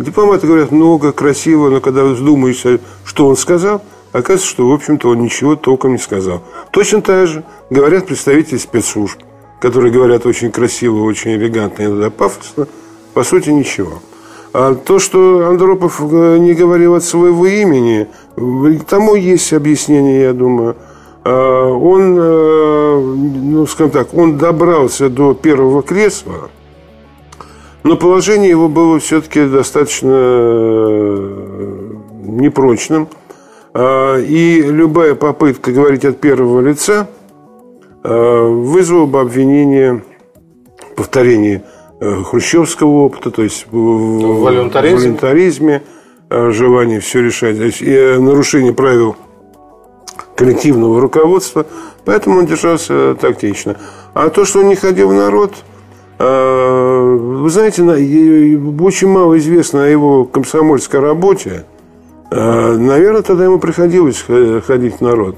Дипломаты 0.00 0.46
говорят 0.46 0.70
много, 0.70 1.12
красиво, 1.12 1.68
но 1.68 1.82
когда 1.82 2.04
вздумаешься, 2.04 2.80
что 3.04 3.28
он 3.28 3.36
сказал, 3.36 3.82
оказывается, 4.12 4.48
что, 4.48 4.66
в 4.66 4.72
общем-то, 4.72 5.10
он 5.10 5.20
ничего 5.20 5.56
толком 5.56 5.92
не 5.92 5.98
сказал. 5.98 6.42
Точно 6.70 7.02
так 7.02 7.26
же 7.26 7.44
говорят 7.68 8.06
представители 8.06 8.56
спецслужб, 8.56 9.18
которые 9.60 9.92
говорят 9.92 10.24
очень 10.24 10.50
красиво, 10.52 11.02
очень 11.02 11.32
элегантно, 11.32 11.82
иногда 11.82 12.08
пафосно, 12.08 12.66
по 13.12 13.24
сути, 13.24 13.50
ничего. 13.50 14.00
А 14.54 14.74
то, 14.74 14.98
что 14.98 15.46
Андропов 15.46 16.00
э, 16.00 16.38
не 16.38 16.54
говорил 16.54 16.94
от 16.94 17.04
своего 17.04 17.46
имени, 17.46 18.08
тому 18.88 19.16
есть 19.16 19.52
объяснение, 19.52 20.22
я 20.22 20.32
думаю. 20.32 20.76
А 21.24 21.66
он, 21.66 22.16
э, 22.18 23.00
ну, 23.00 23.66
скажем 23.66 23.90
так, 23.90 24.14
он 24.14 24.38
добрался 24.38 25.10
до 25.10 25.34
первого 25.34 25.82
кресла– 25.82 26.48
но 27.82 27.96
положение 27.96 28.50
его 28.50 28.68
было 28.68 28.98
все-таки 28.98 29.46
достаточно 29.46 30.10
э, 30.12 31.94
непрочным. 32.24 33.08
А, 33.72 34.18
и 34.18 34.60
любая 34.60 35.14
попытка 35.14 35.72
говорить 35.72 36.04
от 36.04 36.20
первого 36.20 36.60
лица 36.60 37.08
э, 38.02 38.42
вызвала 38.42 39.06
бы 39.06 39.20
обвинение 39.20 40.02
в 40.92 40.94
повторении 40.96 41.62
э, 42.00 42.22
хрущевского 42.22 43.04
опыта, 43.04 43.30
то 43.30 43.42
есть 43.42 43.66
в 43.70 44.42
волюнтаризме, 44.42 44.98
волюнтаризме 44.98 45.82
желание 46.30 47.00
все 47.00 47.22
решать, 47.22 47.56
и 47.80 48.16
нарушение 48.20 48.72
правил 48.72 49.16
коллективного 50.36 51.00
руководства. 51.00 51.66
Поэтому 52.04 52.38
он 52.38 52.46
держался 52.46 53.16
тактично. 53.20 53.76
А 54.14 54.28
то, 54.28 54.44
что 54.44 54.60
он 54.60 54.68
не 54.68 54.76
ходил 54.76 55.08
в 55.08 55.14
народ– 55.14 55.54
вы 56.22 57.48
знаете, 57.48 57.82
очень 57.82 59.08
мало 59.08 59.38
известно 59.38 59.84
о 59.84 59.86
его 59.86 60.24
комсомольской 60.24 61.00
работе. 61.00 61.64
А, 62.30 62.76
наверное, 62.76 63.22
тогда 63.22 63.44
ему 63.44 63.58
приходилось 63.58 64.24
ходить 64.66 64.96
в 64.96 65.00
народ. 65.00 65.36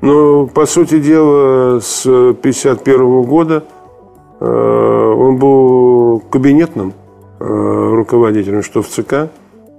Но, 0.00 0.46
по 0.46 0.66
сути 0.66 1.00
дела, 1.00 1.80
с 1.80 2.06
1951 2.06 3.22
года 3.22 3.64
а, 4.38 5.14
он 5.14 5.36
был 5.36 6.20
кабинетным 6.30 6.94
руководителем, 7.40 8.62
что 8.62 8.82
в 8.82 8.88
ЦК. 8.88 9.30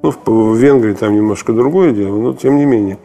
Ну, 0.03 0.13
в 0.25 0.55
Венгрии 0.55 0.93
там 0.93 1.15
немножко 1.15 1.53
другое 1.53 1.91
дело, 1.91 2.17
но 2.17 2.33
тем 2.33 2.57
не 2.57 2.65
менее. 2.65 2.97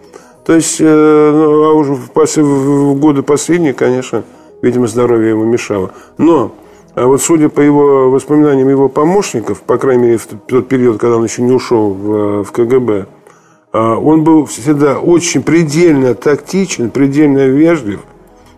То 0.47 0.55
есть, 0.55 0.81
э, 0.81 0.85
ну, 0.85 1.65
а 1.65 1.73
уже 1.75 1.95
в 1.95 2.95
годы 2.99 3.23
последние, 3.23 3.75
конечно, 3.75 4.23
видимо, 4.63 4.87
здоровье 4.87 5.31
ему 5.31 5.45
мешало. 5.45 5.91
Но 6.19 6.53
а 6.97 7.07
вот 7.07 7.21
судя 7.21 7.51
по 7.51 7.61
его 7.61 8.11
воспоминаниям 8.11 8.71
его 8.71 8.89
помощников, 8.89 9.61
по 9.61 9.77
крайней 9.77 10.03
мере, 10.03 10.17
в 10.17 10.27
тот 10.27 10.67
период, 10.67 10.99
когда 10.99 11.19
он 11.19 11.25
еще 11.25 11.43
не 11.43 11.53
ушел 11.53 11.91
в, 11.93 12.43
в 12.45 12.53
КГБ, 12.53 13.07
а, 13.73 13.97
он 13.99 14.25
был 14.25 14.47
всегда 14.47 14.99
очень 14.99 15.43
предельно 15.43 16.15
тактичен, 16.15 16.89
предельно 16.89 17.49
вежлив. 17.49 18.01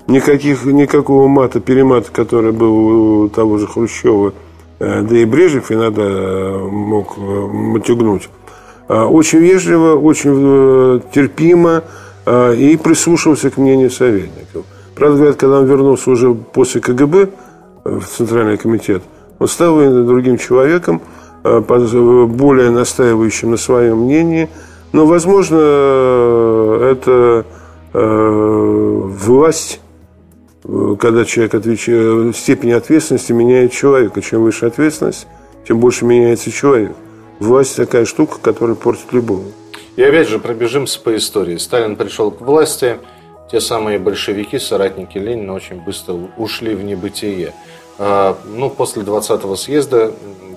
Никаких, 0.06 0.64
никакого 0.64 1.26
мата, 1.26 1.58
перемата, 1.58 2.12
который 2.12 2.52
был 2.52 3.24
у 3.24 3.28
того 3.28 3.58
же 3.58 3.66
Хрущева, 3.66 4.32
э, 4.78 5.02
да 5.02 5.18
и 5.18 5.24
Брежнев 5.24 5.72
иногда 5.72 6.04
э, 6.04 6.58
мог 6.58 7.18
э, 7.18 7.20
матюгнуть. 7.20 8.30
А, 8.86 9.06
очень 9.06 9.40
вежливо, 9.40 9.96
очень 9.96 11.02
терпимо, 11.12 11.82
а, 12.24 12.52
и 12.52 12.76
прислушивался 12.76 13.50
к 13.50 13.56
мнению 13.56 13.90
советников. 13.90 14.64
Правда, 14.94 15.16
говорят, 15.16 15.36
когда 15.36 15.58
он 15.58 15.66
вернулся 15.66 16.08
уже 16.08 16.32
после 16.34 16.80
КГБ 16.80 17.30
в 18.00 18.04
Центральный 18.04 18.56
комитет, 18.56 19.02
он 19.38 19.48
стал 19.48 19.76
другим 20.04 20.36
человеком, 20.38 21.00
более 21.42 22.70
настаивающим 22.70 23.50
на 23.52 23.56
своем 23.56 23.98
мнении. 24.04 24.48
Но, 24.92 25.06
возможно, 25.06 25.56
это 26.82 27.44
власть 27.92 29.80
когда 30.98 31.24
человек 31.24 31.54
отвечает, 31.54 32.36
степень 32.36 32.72
ответственности 32.72 33.32
меняет 33.32 33.72
человека. 33.72 34.20
Чем 34.20 34.42
выше 34.42 34.66
ответственность, 34.66 35.26
тем 35.66 35.80
больше 35.80 36.04
меняется 36.04 36.50
человек. 36.50 36.92
Власть 37.38 37.76
такая 37.76 38.04
штука, 38.04 38.38
которая 38.42 38.76
портит 38.76 39.12
любого. 39.12 39.44
И 39.96 40.02
опять 40.02 40.28
же 40.28 40.38
пробежимся 40.38 41.00
по 41.00 41.16
истории. 41.16 41.56
Сталин 41.56 41.96
пришел 41.96 42.30
к 42.30 42.42
власти, 42.42 42.98
те 43.50 43.60
самые 43.60 43.98
большевики, 43.98 44.58
соратники 44.58 45.18
Ленина 45.18 45.54
очень 45.54 45.80
быстро 45.80 46.16
ушли 46.36 46.74
в 46.74 46.82
небытие. 46.82 47.54
А, 47.98 48.38
ну, 48.44 48.70
после 48.70 49.02
20-го 49.02 49.56
съезда 49.56 50.12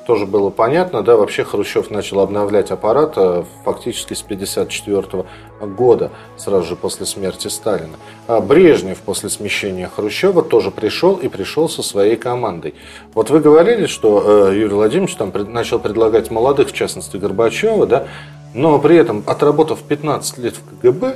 тоже 0.06 0.26
было 0.26 0.50
понятно, 0.50 1.02
да, 1.04 1.16
вообще 1.16 1.44
Хрущев 1.44 1.90
начал 1.90 2.20
обновлять 2.20 2.72
аппарат 2.72 3.14
э, 3.16 3.44
фактически 3.64 4.14
с 4.14 4.24
1954 4.24 5.26
года, 5.74 6.12
сразу 6.38 6.68
же 6.68 6.76
после 6.76 7.06
смерти 7.06 7.48
Сталина. 7.48 7.98
А 8.28 8.42
Брежнев 8.42 9.00
после 9.00 9.30
смещения 9.30 9.90
Хрущева 9.94 10.44
тоже 10.44 10.72
пришел 10.72 11.16
и 11.16 11.28
пришел 11.30 11.70
со 11.70 11.84
своей 11.84 12.16
командой. 12.16 12.76
Вот 13.14 13.30
вы 13.30 13.40
говорили, 13.40 13.86
что 13.86 14.50
э, 14.50 14.56
Юрий 14.56 14.74
Владимирович 14.74 15.16
там 15.16 15.32
начал 15.52 15.80
предлагать 15.80 16.30
молодых, 16.30 16.70
в 16.70 16.74
частности 16.74 17.18
Горбачева, 17.18 17.88
да, 17.88 18.08
но 18.54 18.78
при 18.80 18.98
этом, 18.98 19.24
отработав 19.26 19.80
15 19.82 20.38
лет 20.40 20.56
в 20.56 20.82
КГБ, 20.82 21.16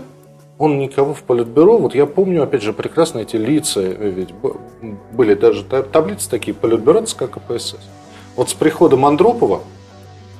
он 0.57 0.79
никого 0.79 1.13
в 1.13 1.23
политбюро, 1.23 1.77
вот 1.77 1.95
я 1.95 2.05
помню, 2.05 2.43
опять 2.43 2.61
же, 2.61 2.71
прекрасно 2.71 3.19
эти 3.19 3.35
лица, 3.35 3.81
ведь 3.81 4.29
были 5.11 5.33
даже 5.33 5.63
таблицы 5.63 6.29
такие, 6.29 6.53
политбюро 6.53 7.03
как 7.17 7.31
КПСС. 7.31 7.77
Вот 8.35 8.49
с 8.49 8.53
приходом 8.53 9.05
Андропова, 9.05 9.61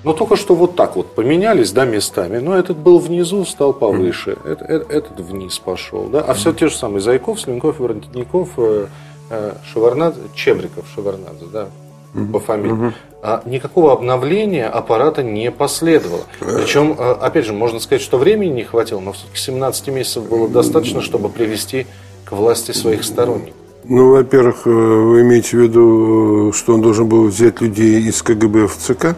ну 0.04 0.14
только 0.14 0.36
что 0.36 0.56
вот 0.56 0.76
так 0.76 0.96
вот 0.96 1.16
поменялись, 1.16 1.72
да, 1.72 1.86
местами, 1.86 2.38
но 2.38 2.56
этот 2.56 2.78
был 2.78 3.00
внизу, 3.00 3.44
стал 3.46 3.74
повыше, 3.74 4.32
mm. 4.32 4.52
этот, 4.52 4.70
этот, 4.70 4.92
этот 4.92 5.20
вниз 5.20 5.60
пошел, 5.60 6.06
да, 6.06 6.22
а 6.22 6.32
mm. 6.32 6.34
все 6.36 6.54
те 6.54 6.68
же 6.68 6.76
самые 6.76 7.02
Зайков, 7.02 7.40
Слинков, 7.42 7.80
Воротников, 7.80 8.50
э, 8.58 8.88
э, 9.30 9.54
Шеварнадзе, 9.66 10.22
Чебриков, 10.34 10.86
Шеварнадзе, 10.94 11.46
да, 11.52 11.70
mm. 12.16 12.32
по 12.32 12.40
фамилии. 12.40 12.76
Mm-hmm. 12.76 12.94
А 13.22 13.42
никакого 13.46 13.92
обновления 13.92 14.68
аппарата 14.68 15.24
не 15.24 15.52
последовало. 15.52 16.24
Причем, 16.40 16.96
э, 16.98 17.12
опять 17.14 17.46
же, 17.46 17.54
можно 17.54 17.80
сказать, 17.80 18.02
что 18.02 18.18
времени 18.18 18.52
не 18.52 18.64
хватило, 18.64 19.00
но 19.00 19.14
все-таки 19.14 19.40
17 19.40 19.88
месяцев 19.88 20.30
было 20.30 20.48
достаточно, 20.48 21.02
чтобы 21.02 21.30
привести 21.30 21.88
к 22.24 22.32
власти 22.32 22.72
своих 22.72 23.04
сторонников. 23.04 23.56
Ну, 23.84 24.12
во-первых, 24.12 24.66
э, 24.66 24.70
вы 24.70 25.22
имеете 25.22 25.58
в 25.58 25.62
виду, 25.62 26.50
э, 26.50 26.54
что 26.54 26.74
он 26.74 26.82
должен 26.82 27.08
был 27.08 27.28
взять 27.28 27.62
людей 27.62 28.02
из 28.02 28.22
КГБ 28.22 28.68
в 28.68 28.78
ЦК? 28.78 29.16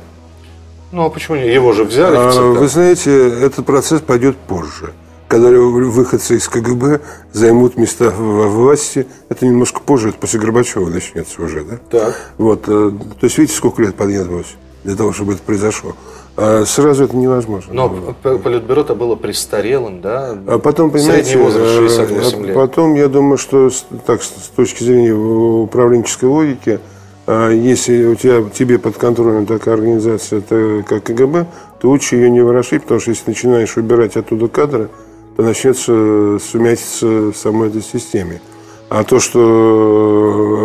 Ну, 0.91 1.05
а 1.05 1.09
почему 1.09 1.37
не? 1.37 1.47
Его 1.47 1.73
же 1.73 1.83
взяли 1.83 2.15
в 2.15 2.27
а, 2.27 2.31
ЦК. 2.31 2.59
Вы 2.59 2.67
знаете, 2.67 3.11
этот 3.41 3.65
процесс 3.65 4.01
пойдет 4.01 4.37
позже. 4.37 4.93
Когда 5.27 5.49
выходцы 5.49 6.37
из 6.37 6.47
КГБ 6.47 7.01
займут 7.33 7.77
места 7.77 8.11
во 8.11 8.47
власти, 8.47 9.07
это 9.27 9.45
немножко 9.45 9.81
позже, 9.81 10.09
это 10.09 10.19
после 10.19 10.39
Горбачева 10.39 10.89
начнется 10.89 11.41
уже, 11.41 11.65
да? 11.65 11.79
Так. 11.89 12.15
Вот, 12.37 12.63
э, 12.67 12.91
то 12.91 13.23
есть, 13.23 13.37
видите, 13.37 13.57
сколько 13.57 13.81
лет 13.81 13.95
потребовалось 13.95 14.55
для 14.85 14.95
того, 14.95 15.11
чтобы 15.11 15.33
это 15.33 15.41
произошло. 15.41 15.95
А 16.37 16.63
сразу 16.65 17.03
это 17.03 17.17
невозможно. 17.17 17.73
Но 17.73 17.89
политбюро-то 17.89 18.95
было 18.95 19.15
престарелым, 19.15 20.01
да? 20.01 20.37
А 20.47 20.59
потом, 20.59 20.91
понимаете, 20.91 21.31
Средний 21.31 21.43
возраст 21.43 21.73
68 21.73 22.45
лет. 22.45 22.55
Потом, 22.55 22.95
я 22.95 23.07
думаю, 23.09 23.37
что 23.37 23.69
так, 24.05 24.23
с 24.23 24.51
точки 24.55 24.83
зрения 24.83 25.13
управленческой 25.13 26.29
логики, 26.29 26.79
а 27.25 27.49
если 27.49 28.05
у 28.05 28.15
тебя, 28.15 28.43
тебе 28.49 28.79
под 28.79 28.97
контролем 28.97 29.45
такая 29.45 29.73
организация, 29.73 30.41
как 30.83 31.03
КГБ, 31.03 31.47
то 31.81 31.89
лучше 31.89 32.15
ее 32.15 32.29
не 32.29 32.39
ворошить, 32.39 32.83
потому 32.83 33.01
что 33.01 33.09
если 33.09 33.23
начинаешь 33.27 33.75
убирать 33.75 34.15
оттуда 34.15 34.47
кадры, 34.47 34.89
начнется 35.37 36.39
сумятиться 36.39 37.31
в 37.31 37.33
самой 37.35 37.69
этой 37.69 37.81
системе. 37.81 38.41
А 38.89 39.03
то, 39.03 39.19
что 39.19 39.39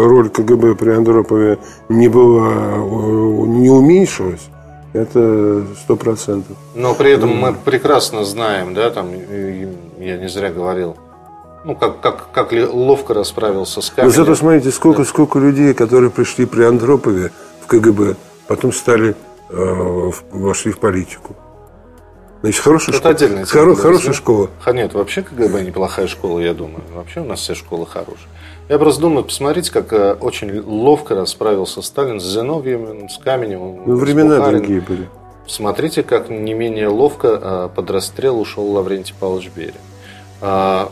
роль 0.06 0.30
КГБ 0.30 0.76
при 0.76 0.90
Андропове 0.90 1.58
не 1.88 2.08
была, 2.08 2.76
не 2.76 3.68
уменьшилась, 3.68 4.48
это 4.92 5.64
сто 5.82 5.96
процентов. 5.96 6.56
Но 6.74 6.94
при 6.94 7.12
этом 7.12 7.36
мы 7.36 7.52
прекрасно 7.52 8.24
знаем, 8.24 8.74
да, 8.74 8.90
там, 8.90 9.08
я 9.98 10.16
не 10.18 10.28
зря 10.28 10.52
говорил, 10.52 10.96
ну, 11.64 11.74
как, 11.74 12.00
как, 12.00 12.32
как 12.32 12.52
ловко 12.52 13.14
расправился 13.14 13.80
с 13.80 13.90
камерой. 13.90 14.10
Но 14.10 14.16
зато 14.16 14.34
смотрите, 14.34 14.70
сколько, 14.70 15.02
да. 15.02 15.04
сколько 15.04 15.38
людей, 15.38 15.74
которые 15.74 16.10
пришли 16.10 16.44
при 16.44 16.62
Андропове 16.62 17.32
в 17.62 17.66
КГБ, 17.66 18.16
потом 18.46 18.72
стали, 18.72 19.14
э, 19.50 20.10
вошли 20.32 20.72
в 20.72 20.78
политику. 20.78 21.34
Значит, 22.42 22.60
хорошая 22.60 22.88
Это 22.94 22.98
школа. 22.98 23.14
отдельная 23.14 23.44
тема. 23.44 23.64
Хоро, 23.64 23.74
хорошая 23.76 24.12
школа. 24.12 24.50
Нет, 24.72 24.94
вообще 24.94 25.22
КГБ 25.22 25.62
неплохая 25.62 26.06
школа, 26.08 26.40
я 26.40 26.54
думаю. 26.54 26.82
Вообще 26.92 27.20
у 27.20 27.24
нас 27.24 27.40
все 27.40 27.54
школы 27.54 27.86
хорошие. 27.86 28.28
Я 28.68 28.78
просто 28.78 29.00
думаю, 29.02 29.24
посмотрите, 29.24 29.70
как 29.72 29.92
э, 29.92 30.14
очень 30.14 30.60
ловко 30.60 31.14
расправился 31.14 31.82
Сталин 31.82 32.20
с 32.20 32.24
Зиновьевым, 32.24 33.08
с 33.08 33.18
Каменевым. 33.18 33.82
Ну, 33.86 33.96
времена 33.96 34.36
Бухариным. 34.38 34.60
другие 34.62 34.80
были. 34.80 35.08
Смотрите, 35.46 36.02
как 36.02 36.30
не 36.30 36.54
менее 36.54 36.88
ловко 36.88 37.28
э, 37.40 37.68
под 37.74 37.90
расстрел 37.90 38.40
ушел 38.40 38.70
Лаврентий 38.72 39.14
Павлович 39.18 39.50
Берия. 39.54 39.74
А, 40.40 40.90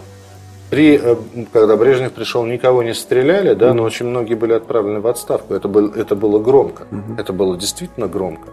при, 0.70 1.00
э, 1.02 1.16
когда 1.52 1.76
Брежнев 1.76 2.12
пришел, 2.12 2.44
никого 2.44 2.82
не 2.82 2.94
стреляли, 2.94 3.54
да, 3.54 3.74
но 3.74 3.82
очень 3.82 4.06
многие 4.06 4.34
были 4.34 4.52
отправлены 4.52 5.00
в 5.00 5.06
отставку. 5.06 5.54
Это, 5.54 5.66
был, 5.66 5.88
это 5.92 6.14
было 6.14 6.38
громко. 6.38 6.86
Это 7.18 7.32
было 7.32 7.56
действительно 7.56 8.06
громко. 8.06 8.48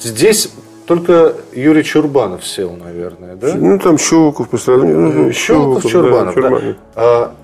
Здесь 0.00 0.50
только 0.88 1.34
Юрий 1.52 1.84
Чурбанов 1.84 2.46
сел, 2.46 2.72
наверное, 2.72 3.36
да? 3.36 3.54
Ну, 3.54 3.78
там 3.78 3.98
Щелоков 3.98 4.48
по 4.48 4.56
сравнению. 4.56 5.12
Ну, 5.12 5.32
Щелоков, 5.32 5.82
Щелоков 5.82 5.92
Чурбанов, 5.92 6.34
да. 6.34 6.40
Чурбанов. 6.40 6.62
да. 6.62 6.76
А, 6.94 7.34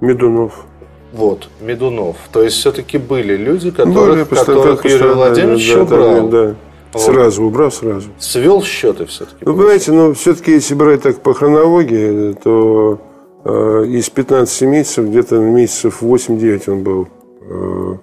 Медунов. 0.00 0.64
Вот, 1.12 1.48
Медунов. 1.60 2.16
То 2.32 2.44
есть, 2.44 2.56
все-таки 2.56 2.98
были 2.98 3.36
люди, 3.36 3.72
которых, 3.72 4.28
были, 4.28 4.44
которых 4.44 4.84
Юрий 4.84 5.08
Владимирович 5.08 5.74
да, 5.74 5.82
убрал. 5.82 6.28
Да, 6.28 6.54
вот. 6.92 7.02
Сразу 7.02 7.42
убрал, 7.42 7.72
сразу. 7.72 8.10
Свел 8.20 8.62
счеты 8.62 9.06
все-таки. 9.06 9.38
Ну, 9.40 9.56
понимаете, 9.56 9.90
ну, 9.90 10.14
все-таки, 10.14 10.52
если 10.52 10.74
брать 10.74 11.02
так 11.02 11.20
по 11.20 11.34
хронологии, 11.34 12.36
то 12.44 13.00
э, 13.44 13.84
из 13.88 14.08
15 14.08 14.62
месяцев, 14.68 15.06
где-то 15.06 15.38
месяцев 15.38 16.00
8-9 16.00 16.70
он 16.70 16.84
был 16.84 17.08
э, 17.40 17.94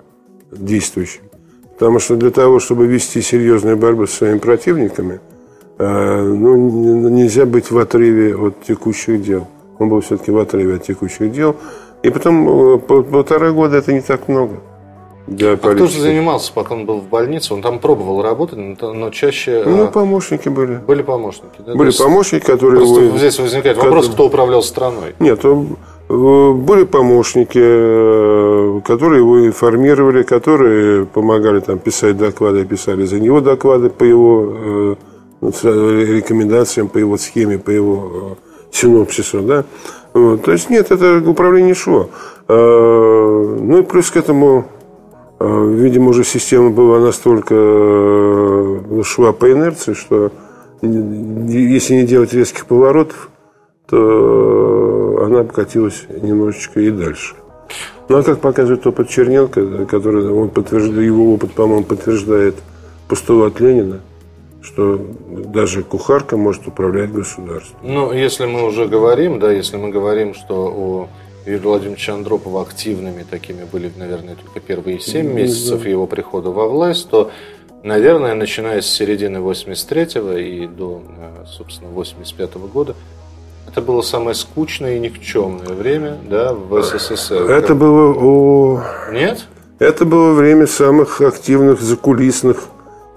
действующим. 0.51 1.30
Потому 1.81 1.97
что 1.97 2.15
для 2.15 2.29
того, 2.29 2.59
чтобы 2.59 2.85
вести 2.85 3.23
серьезную 3.23 3.75
борьбу 3.75 4.05
с 4.05 4.11
своими 4.11 4.37
противниками, 4.37 5.19
э, 5.79 6.21
ну, 6.21 7.09
нельзя 7.09 7.47
быть 7.47 7.71
в 7.71 7.77
отрыве 7.79 8.35
от 8.35 8.63
текущих 8.63 9.23
дел. 9.23 9.47
Он 9.79 9.89
был 9.89 10.01
все-таки 10.01 10.29
в 10.29 10.37
отрыве 10.37 10.75
от 10.75 10.83
текущих 10.83 11.31
дел. 11.31 11.55
И 12.03 12.11
потом 12.11 12.75
э, 12.75 12.77
полтора 12.77 13.49
года 13.49 13.77
это 13.77 13.93
не 13.93 14.01
так 14.01 14.27
много. 14.27 14.57
Для 15.25 15.53
а 15.53 15.57
кто 15.57 15.87
же 15.87 15.99
занимался, 15.99 16.53
пока 16.53 16.75
он 16.75 16.85
был 16.85 16.99
в 16.99 17.09
больнице? 17.09 17.51
Он 17.55 17.63
там 17.63 17.79
пробовал 17.79 18.21
работать, 18.21 18.59
но 18.79 19.09
чаще... 19.09 19.63
Ну, 19.65 19.85
а, 19.85 19.87
помощники 19.87 20.49
были. 20.49 20.75
Были 20.75 21.01
помощники, 21.01 21.61
да? 21.65 21.73
Были 21.73 21.91
помощники, 21.97 22.45
которые... 22.45 22.81
Просто 22.81 23.01
его... 23.05 23.17
здесь 23.17 23.39
возникает 23.39 23.77
вопрос, 23.77 24.07
кто 24.07 24.27
управлял 24.27 24.61
страной. 24.61 25.15
Нет, 25.17 25.43
Э, 26.11 26.51
были 26.51 26.83
помощники, 26.83 27.57
э, 27.57 28.60
которые 28.79 29.19
его 29.19 29.45
информировали, 29.45 30.23
которые 30.23 31.05
помогали 31.05 31.59
там 31.59 31.79
писать 31.79 32.17
доклады, 32.17 32.65
писали 32.65 33.05
за 33.05 33.19
него 33.19 33.41
доклады 33.41 33.89
по 33.89 34.03
его 34.03 34.53
э, 34.53 34.95
рекомендациям, 35.41 36.87
по 36.87 36.97
его 36.97 37.17
схеме, 37.17 37.57
по 37.57 37.71
его 37.71 38.37
синопсису, 38.71 39.41
да. 39.41 39.65
Вот. 40.13 40.43
То 40.43 40.51
есть 40.51 40.69
нет, 40.69 40.91
это 40.91 41.21
управление 41.25 41.73
шло. 41.73 42.09
Ну 42.47 43.77
и 43.79 43.81
плюс 43.83 44.11
к 44.11 44.17
этому, 44.17 44.65
видимо, 45.39 46.09
уже 46.09 46.23
система 46.25 46.69
была 46.69 46.99
настолько 46.99 47.55
шла 49.03 49.31
по 49.31 49.51
инерции, 49.51 49.93
что 49.93 50.31
если 50.81 51.95
не 51.95 52.03
делать 52.03 52.33
резких 52.33 52.65
поворотов, 52.65 53.29
то 53.89 55.23
она 55.25 55.43
покатилась 55.43 56.05
немножечко 56.21 56.79
и 56.79 56.89
дальше. 56.91 57.35
Ну, 58.09 58.17
а 58.17 58.23
как 58.23 58.41
показывает 58.41 58.85
опыт 58.85 59.09
Черненко, 59.09 59.85
который 59.85 60.29
он 60.29 60.49
подтверждает, 60.49 61.05
его 61.05 61.33
опыт, 61.33 61.53
по-моему, 61.53 61.83
подтверждает 61.83 62.55
постулат 63.07 63.59
Ленина, 63.59 64.01
что 64.61 64.99
даже 65.29 65.83
кухарка 65.83 66.37
может 66.37 66.67
управлять 66.67 67.11
государством. 67.11 67.79
Ну, 67.83 68.11
если 68.11 68.45
мы 68.45 68.65
уже 68.65 68.87
говорим, 68.87 69.39
да, 69.39 69.51
если 69.51 69.77
мы 69.77 69.89
говорим, 69.89 70.33
что 70.33 70.67
у 70.67 71.09
Юрия 71.45 71.59
Владимировича 71.59 72.13
Андропова 72.13 72.61
активными 72.61 73.23
такими 73.23 73.65
были, 73.71 73.91
наверное, 73.95 74.35
только 74.35 74.59
первые 74.59 74.99
семь 74.99 75.33
месяцев 75.33 75.85
его 75.85 76.05
прихода 76.05 76.51
во 76.51 76.67
власть, 76.67 77.09
то 77.09 77.31
наверное, 77.83 78.35
начиная 78.35 78.81
с 78.81 78.87
середины 78.87 79.37
83-го 79.37 80.33
и 80.33 80.67
до, 80.67 81.01
э, 81.17 81.45
собственно, 81.47 81.89
85-го 81.89 82.67
года, 82.67 82.95
это 83.71 83.81
было 83.81 84.01
самое 84.01 84.35
скучное 84.35 84.97
и 84.97 84.99
никчемное 84.99 85.73
время 85.73 86.17
да, 86.29 86.53
в 86.53 86.81
СССР. 86.81 87.49
Это 87.49 87.73
было 87.73 88.13
о... 88.13 88.83
Нет? 89.11 89.47
Это 89.79 90.03
было 90.03 90.33
время 90.33 90.67
самых 90.67 91.21
активных 91.21 91.81
закулисных 91.81 92.65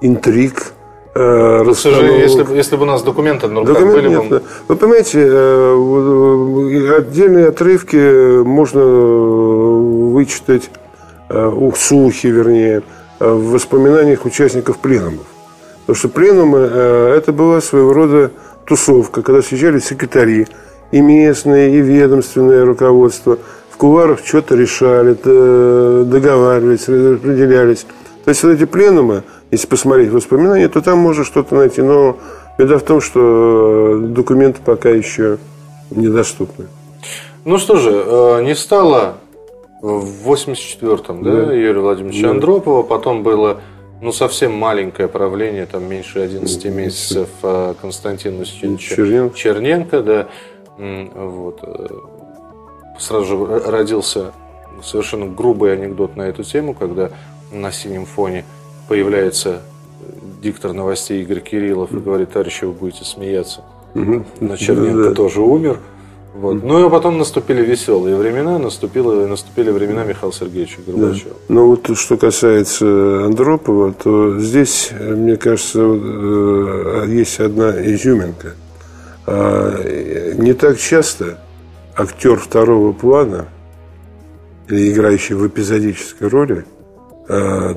интриг, 0.00 0.72
э, 1.14 1.62
ну, 1.64 1.74
сожалению, 1.74 2.20
если, 2.20 2.54
если 2.54 2.76
бы 2.76 2.82
у 2.84 2.86
нас 2.86 3.02
документы 3.02 3.48
на 3.48 3.60
руках 3.60 3.74
Документ 3.74 3.96
были 3.96 4.08
нет, 4.08 4.28
бы... 4.28 4.42
Вы 4.68 4.76
понимаете, 4.76 5.26
э, 5.26 6.98
отдельные 6.98 7.48
отрывки 7.48 8.42
можно 8.42 8.84
вычитать, 10.12 10.70
э, 11.30 11.70
слухи, 11.76 12.28
вернее, 12.28 12.82
в 13.18 13.52
воспоминаниях 13.52 14.24
участников 14.24 14.78
пленумов. 14.78 15.26
Потому 15.80 15.96
что 15.96 16.08
пленумы– 16.08 16.58
это 16.60 17.32
была 17.32 17.60
своего 17.60 17.92
рода 17.92 18.30
тусовка, 18.66 19.22
когда 19.22 19.42
съезжали 19.42 19.79
секретари, 19.79 20.46
и 20.90 21.00
местные, 21.00 21.77
и 21.77 21.81
ведомственное 21.81 22.64
руководство. 22.64 23.38
В 23.70 23.77
куларах 23.77 24.20
что-то 24.24 24.55
решали, 24.55 25.14
договаривались, 26.05 26.88
распределялись. 26.88 27.87
То 28.24 28.29
есть 28.31 28.42
вот 28.42 28.50
эти 28.50 28.64
пленумы, 28.64 29.24
если 29.50 29.66
посмотреть 29.66 30.11
воспоминания, 30.11 30.68
то 30.68 30.81
там 30.81 30.98
можно 30.98 31.24
что-то 31.24 31.57
найти. 31.57 31.83
Но 31.83 32.16
беда 32.57 32.79
в 32.79 32.83
том, 32.83 33.00
что 33.00 33.98
документы 34.00 34.61
пока 34.64 34.90
еще 34.90 35.38
недоступны. 35.90 36.66
Ну 37.44 37.59
что 37.59 37.77
же, 37.77 37.90
э, 37.92 38.42
не 38.44 38.55
стало 38.55 39.16
в 39.83 40.31
84-м, 40.33 41.22
да, 41.22 41.46
да, 41.46 41.53
Юрия 41.53 41.81
Владимировича 41.81 42.22
да. 42.22 42.31
Андропова, 42.31 42.83
потом 42.83 43.22
было 43.22 43.61
ну, 44.04 44.12
совсем 44.12 44.52
маленькое 44.52 45.08
правление, 45.08 45.64
там 45.64 45.88
меньше 45.88 46.18
11 46.18 46.64
месяцев 46.66 47.30
э, 47.42 47.74
Константина 47.80 48.42
Устиновича 48.42 48.96
Черненко. 48.96 49.34
Черненко, 49.34 50.02
да, 50.02 50.28
вот. 50.76 51.60
Э, 51.62 51.86
сразу 52.98 53.24
же 53.24 53.60
родился 53.70 54.32
совершенно 54.82 55.24
грубый 55.24 55.72
анекдот 55.72 56.16
на 56.16 56.22
эту 56.22 56.42
тему, 56.42 56.74
когда 56.74 57.12
на 57.50 57.72
синем 57.72 58.04
фоне 58.04 58.44
появляется 58.88 59.62
диктор 60.42 60.74
новостей 60.74 61.22
Игорь 61.22 61.40
Кириллов 61.40 61.90
и 61.94 61.96
говорит, 61.96 62.32
товарищи, 62.32 62.66
вы 62.66 62.72
будете 62.72 63.06
смеяться. 63.06 63.64
Угу. 63.94 64.24
На 64.40 64.58
Черненко 64.58 65.08
да. 65.08 65.14
тоже 65.14 65.40
умер. 65.40 65.80
Вот. 66.34 66.62
Ну 66.62 66.86
и 66.86 66.90
потом 66.90 67.18
наступили 67.18 67.64
веселые 67.64 68.16
времена, 68.16 68.58
наступили, 68.58 69.26
наступили 69.26 69.70
времена 69.70 70.04
Михаила 70.04 70.32
Сергеевича 70.32 70.80
Горбачева. 70.86 71.30
Да. 71.30 71.36
Ну 71.48 71.68
вот 71.68 71.96
что 71.96 72.16
касается 72.16 73.24
Андропова, 73.24 73.92
то 73.92 74.38
здесь, 74.38 74.90
мне 75.00 75.36
кажется, 75.36 75.80
э, 75.80 77.04
есть 77.08 77.38
одна 77.38 77.70
изюминка. 77.70 78.54
А, 79.26 80.34
не 80.36 80.52
так 80.54 80.78
часто 80.78 81.38
актер 81.96 82.36
второго 82.38 82.92
плана 82.92 83.46
или 84.68 84.92
играющий 84.92 85.36
в 85.36 85.46
эпизодической 85.46 86.28
роли 86.28 86.64
Э, 87.26 87.74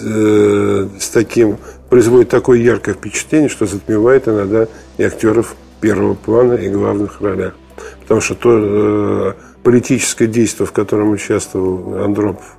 э, 0.00 0.88
с 0.98 1.08
таким 1.10 1.58
производит 1.90 2.30
такое 2.30 2.58
яркое 2.60 2.94
впечатление, 2.94 3.50
что 3.50 3.66
затмевает 3.66 4.26
иногда 4.26 4.68
и 4.96 5.02
актеров 5.02 5.54
первого 5.82 6.14
плана 6.14 6.54
и 6.54 6.70
главных 6.70 7.20
ролях. 7.20 7.54
Потому 8.06 8.20
что 8.20 8.34
то 8.36 8.50
э, 8.52 9.32
политическое 9.64 10.28
действие, 10.28 10.66
в 10.66 10.72
котором 10.72 11.10
участвовал 11.10 12.04
Андропов 12.04 12.56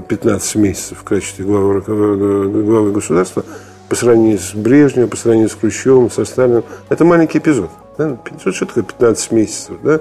15 0.00 0.56
месяцев 0.56 0.98
в 0.98 1.04
качестве 1.04 1.44
главы, 1.44 1.80
главы 1.82 2.92
государства, 2.92 3.44
по 3.88 3.94
сравнению 3.94 4.38
с 4.38 4.54
Брежневым, 4.54 5.08
по 5.08 5.16
сравнению 5.16 5.48
с 5.48 5.54
Хрущевым, 5.54 6.10
со 6.10 6.24
Сталиным, 6.24 6.64
это 6.88 7.04
маленький 7.04 7.38
эпизод. 7.38 7.70
Да? 7.96 8.18
Что 8.38 8.66
такое 8.66 8.84
15 8.84 9.32
месяцев? 9.32 9.76
Да? 9.82 10.00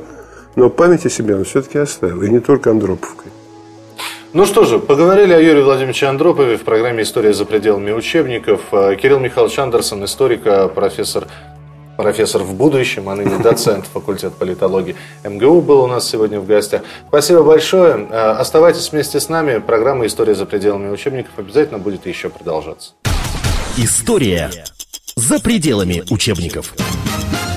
Но 0.55 0.69
память 0.69 1.05
о 1.05 1.09
себе 1.09 1.35
он 1.35 1.43
все-таки 1.45 1.77
оставил. 1.77 2.21
И 2.23 2.29
не 2.29 2.39
только 2.39 2.71
Андроповкой. 2.71 3.31
Ну 4.33 4.45
что 4.45 4.65
же, 4.65 4.79
поговорили 4.79 5.33
о 5.33 5.39
Юрии 5.39 5.61
Владимировиче 5.61 6.07
Андропове 6.07 6.57
в 6.57 6.63
программе 6.63 7.03
«История 7.03 7.33
за 7.33 7.45
пределами 7.45 7.91
учебников». 7.91 8.61
Э, 8.71 8.95
Кирилл 8.95 9.19
Михайлович 9.19 9.57
Андерсон, 9.57 10.03
историк, 10.03 10.45
э, 10.45 10.67
профессор, 10.67 11.27
профессор 11.97 12.43
в 12.43 12.53
будущем, 12.53 13.09
а 13.09 13.15
ныне 13.15 13.37
доцент 13.39 13.85
факультета 13.85 14.35
политологии 14.37 14.95
МГУ 15.23 15.61
был 15.61 15.81
у 15.81 15.87
нас 15.87 16.07
сегодня 16.07 16.39
в 16.39 16.45
гостях. 16.45 16.83
Спасибо 17.07 17.43
большое. 17.43 18.07
Э, 18.09 18.31
оставайтесь 18.31 18.91
вместе 18.91 19.19
с 19.19 19.27
нами. 19.27 19.57
Программа 19.57 20.05
«История 20.05 20.35
за 20.35 20.45
пределами 20.45 20.89
учебников» 20.89 21.31
обязательно 21.37 21.79
будет 21.79 22.05
еще 22.05 22.29
продолжаться. 22.29 22.93
История 23.77 24.49
за 25.15 25.39
пределами 25.39 26.03
учебников. 26.09 26.73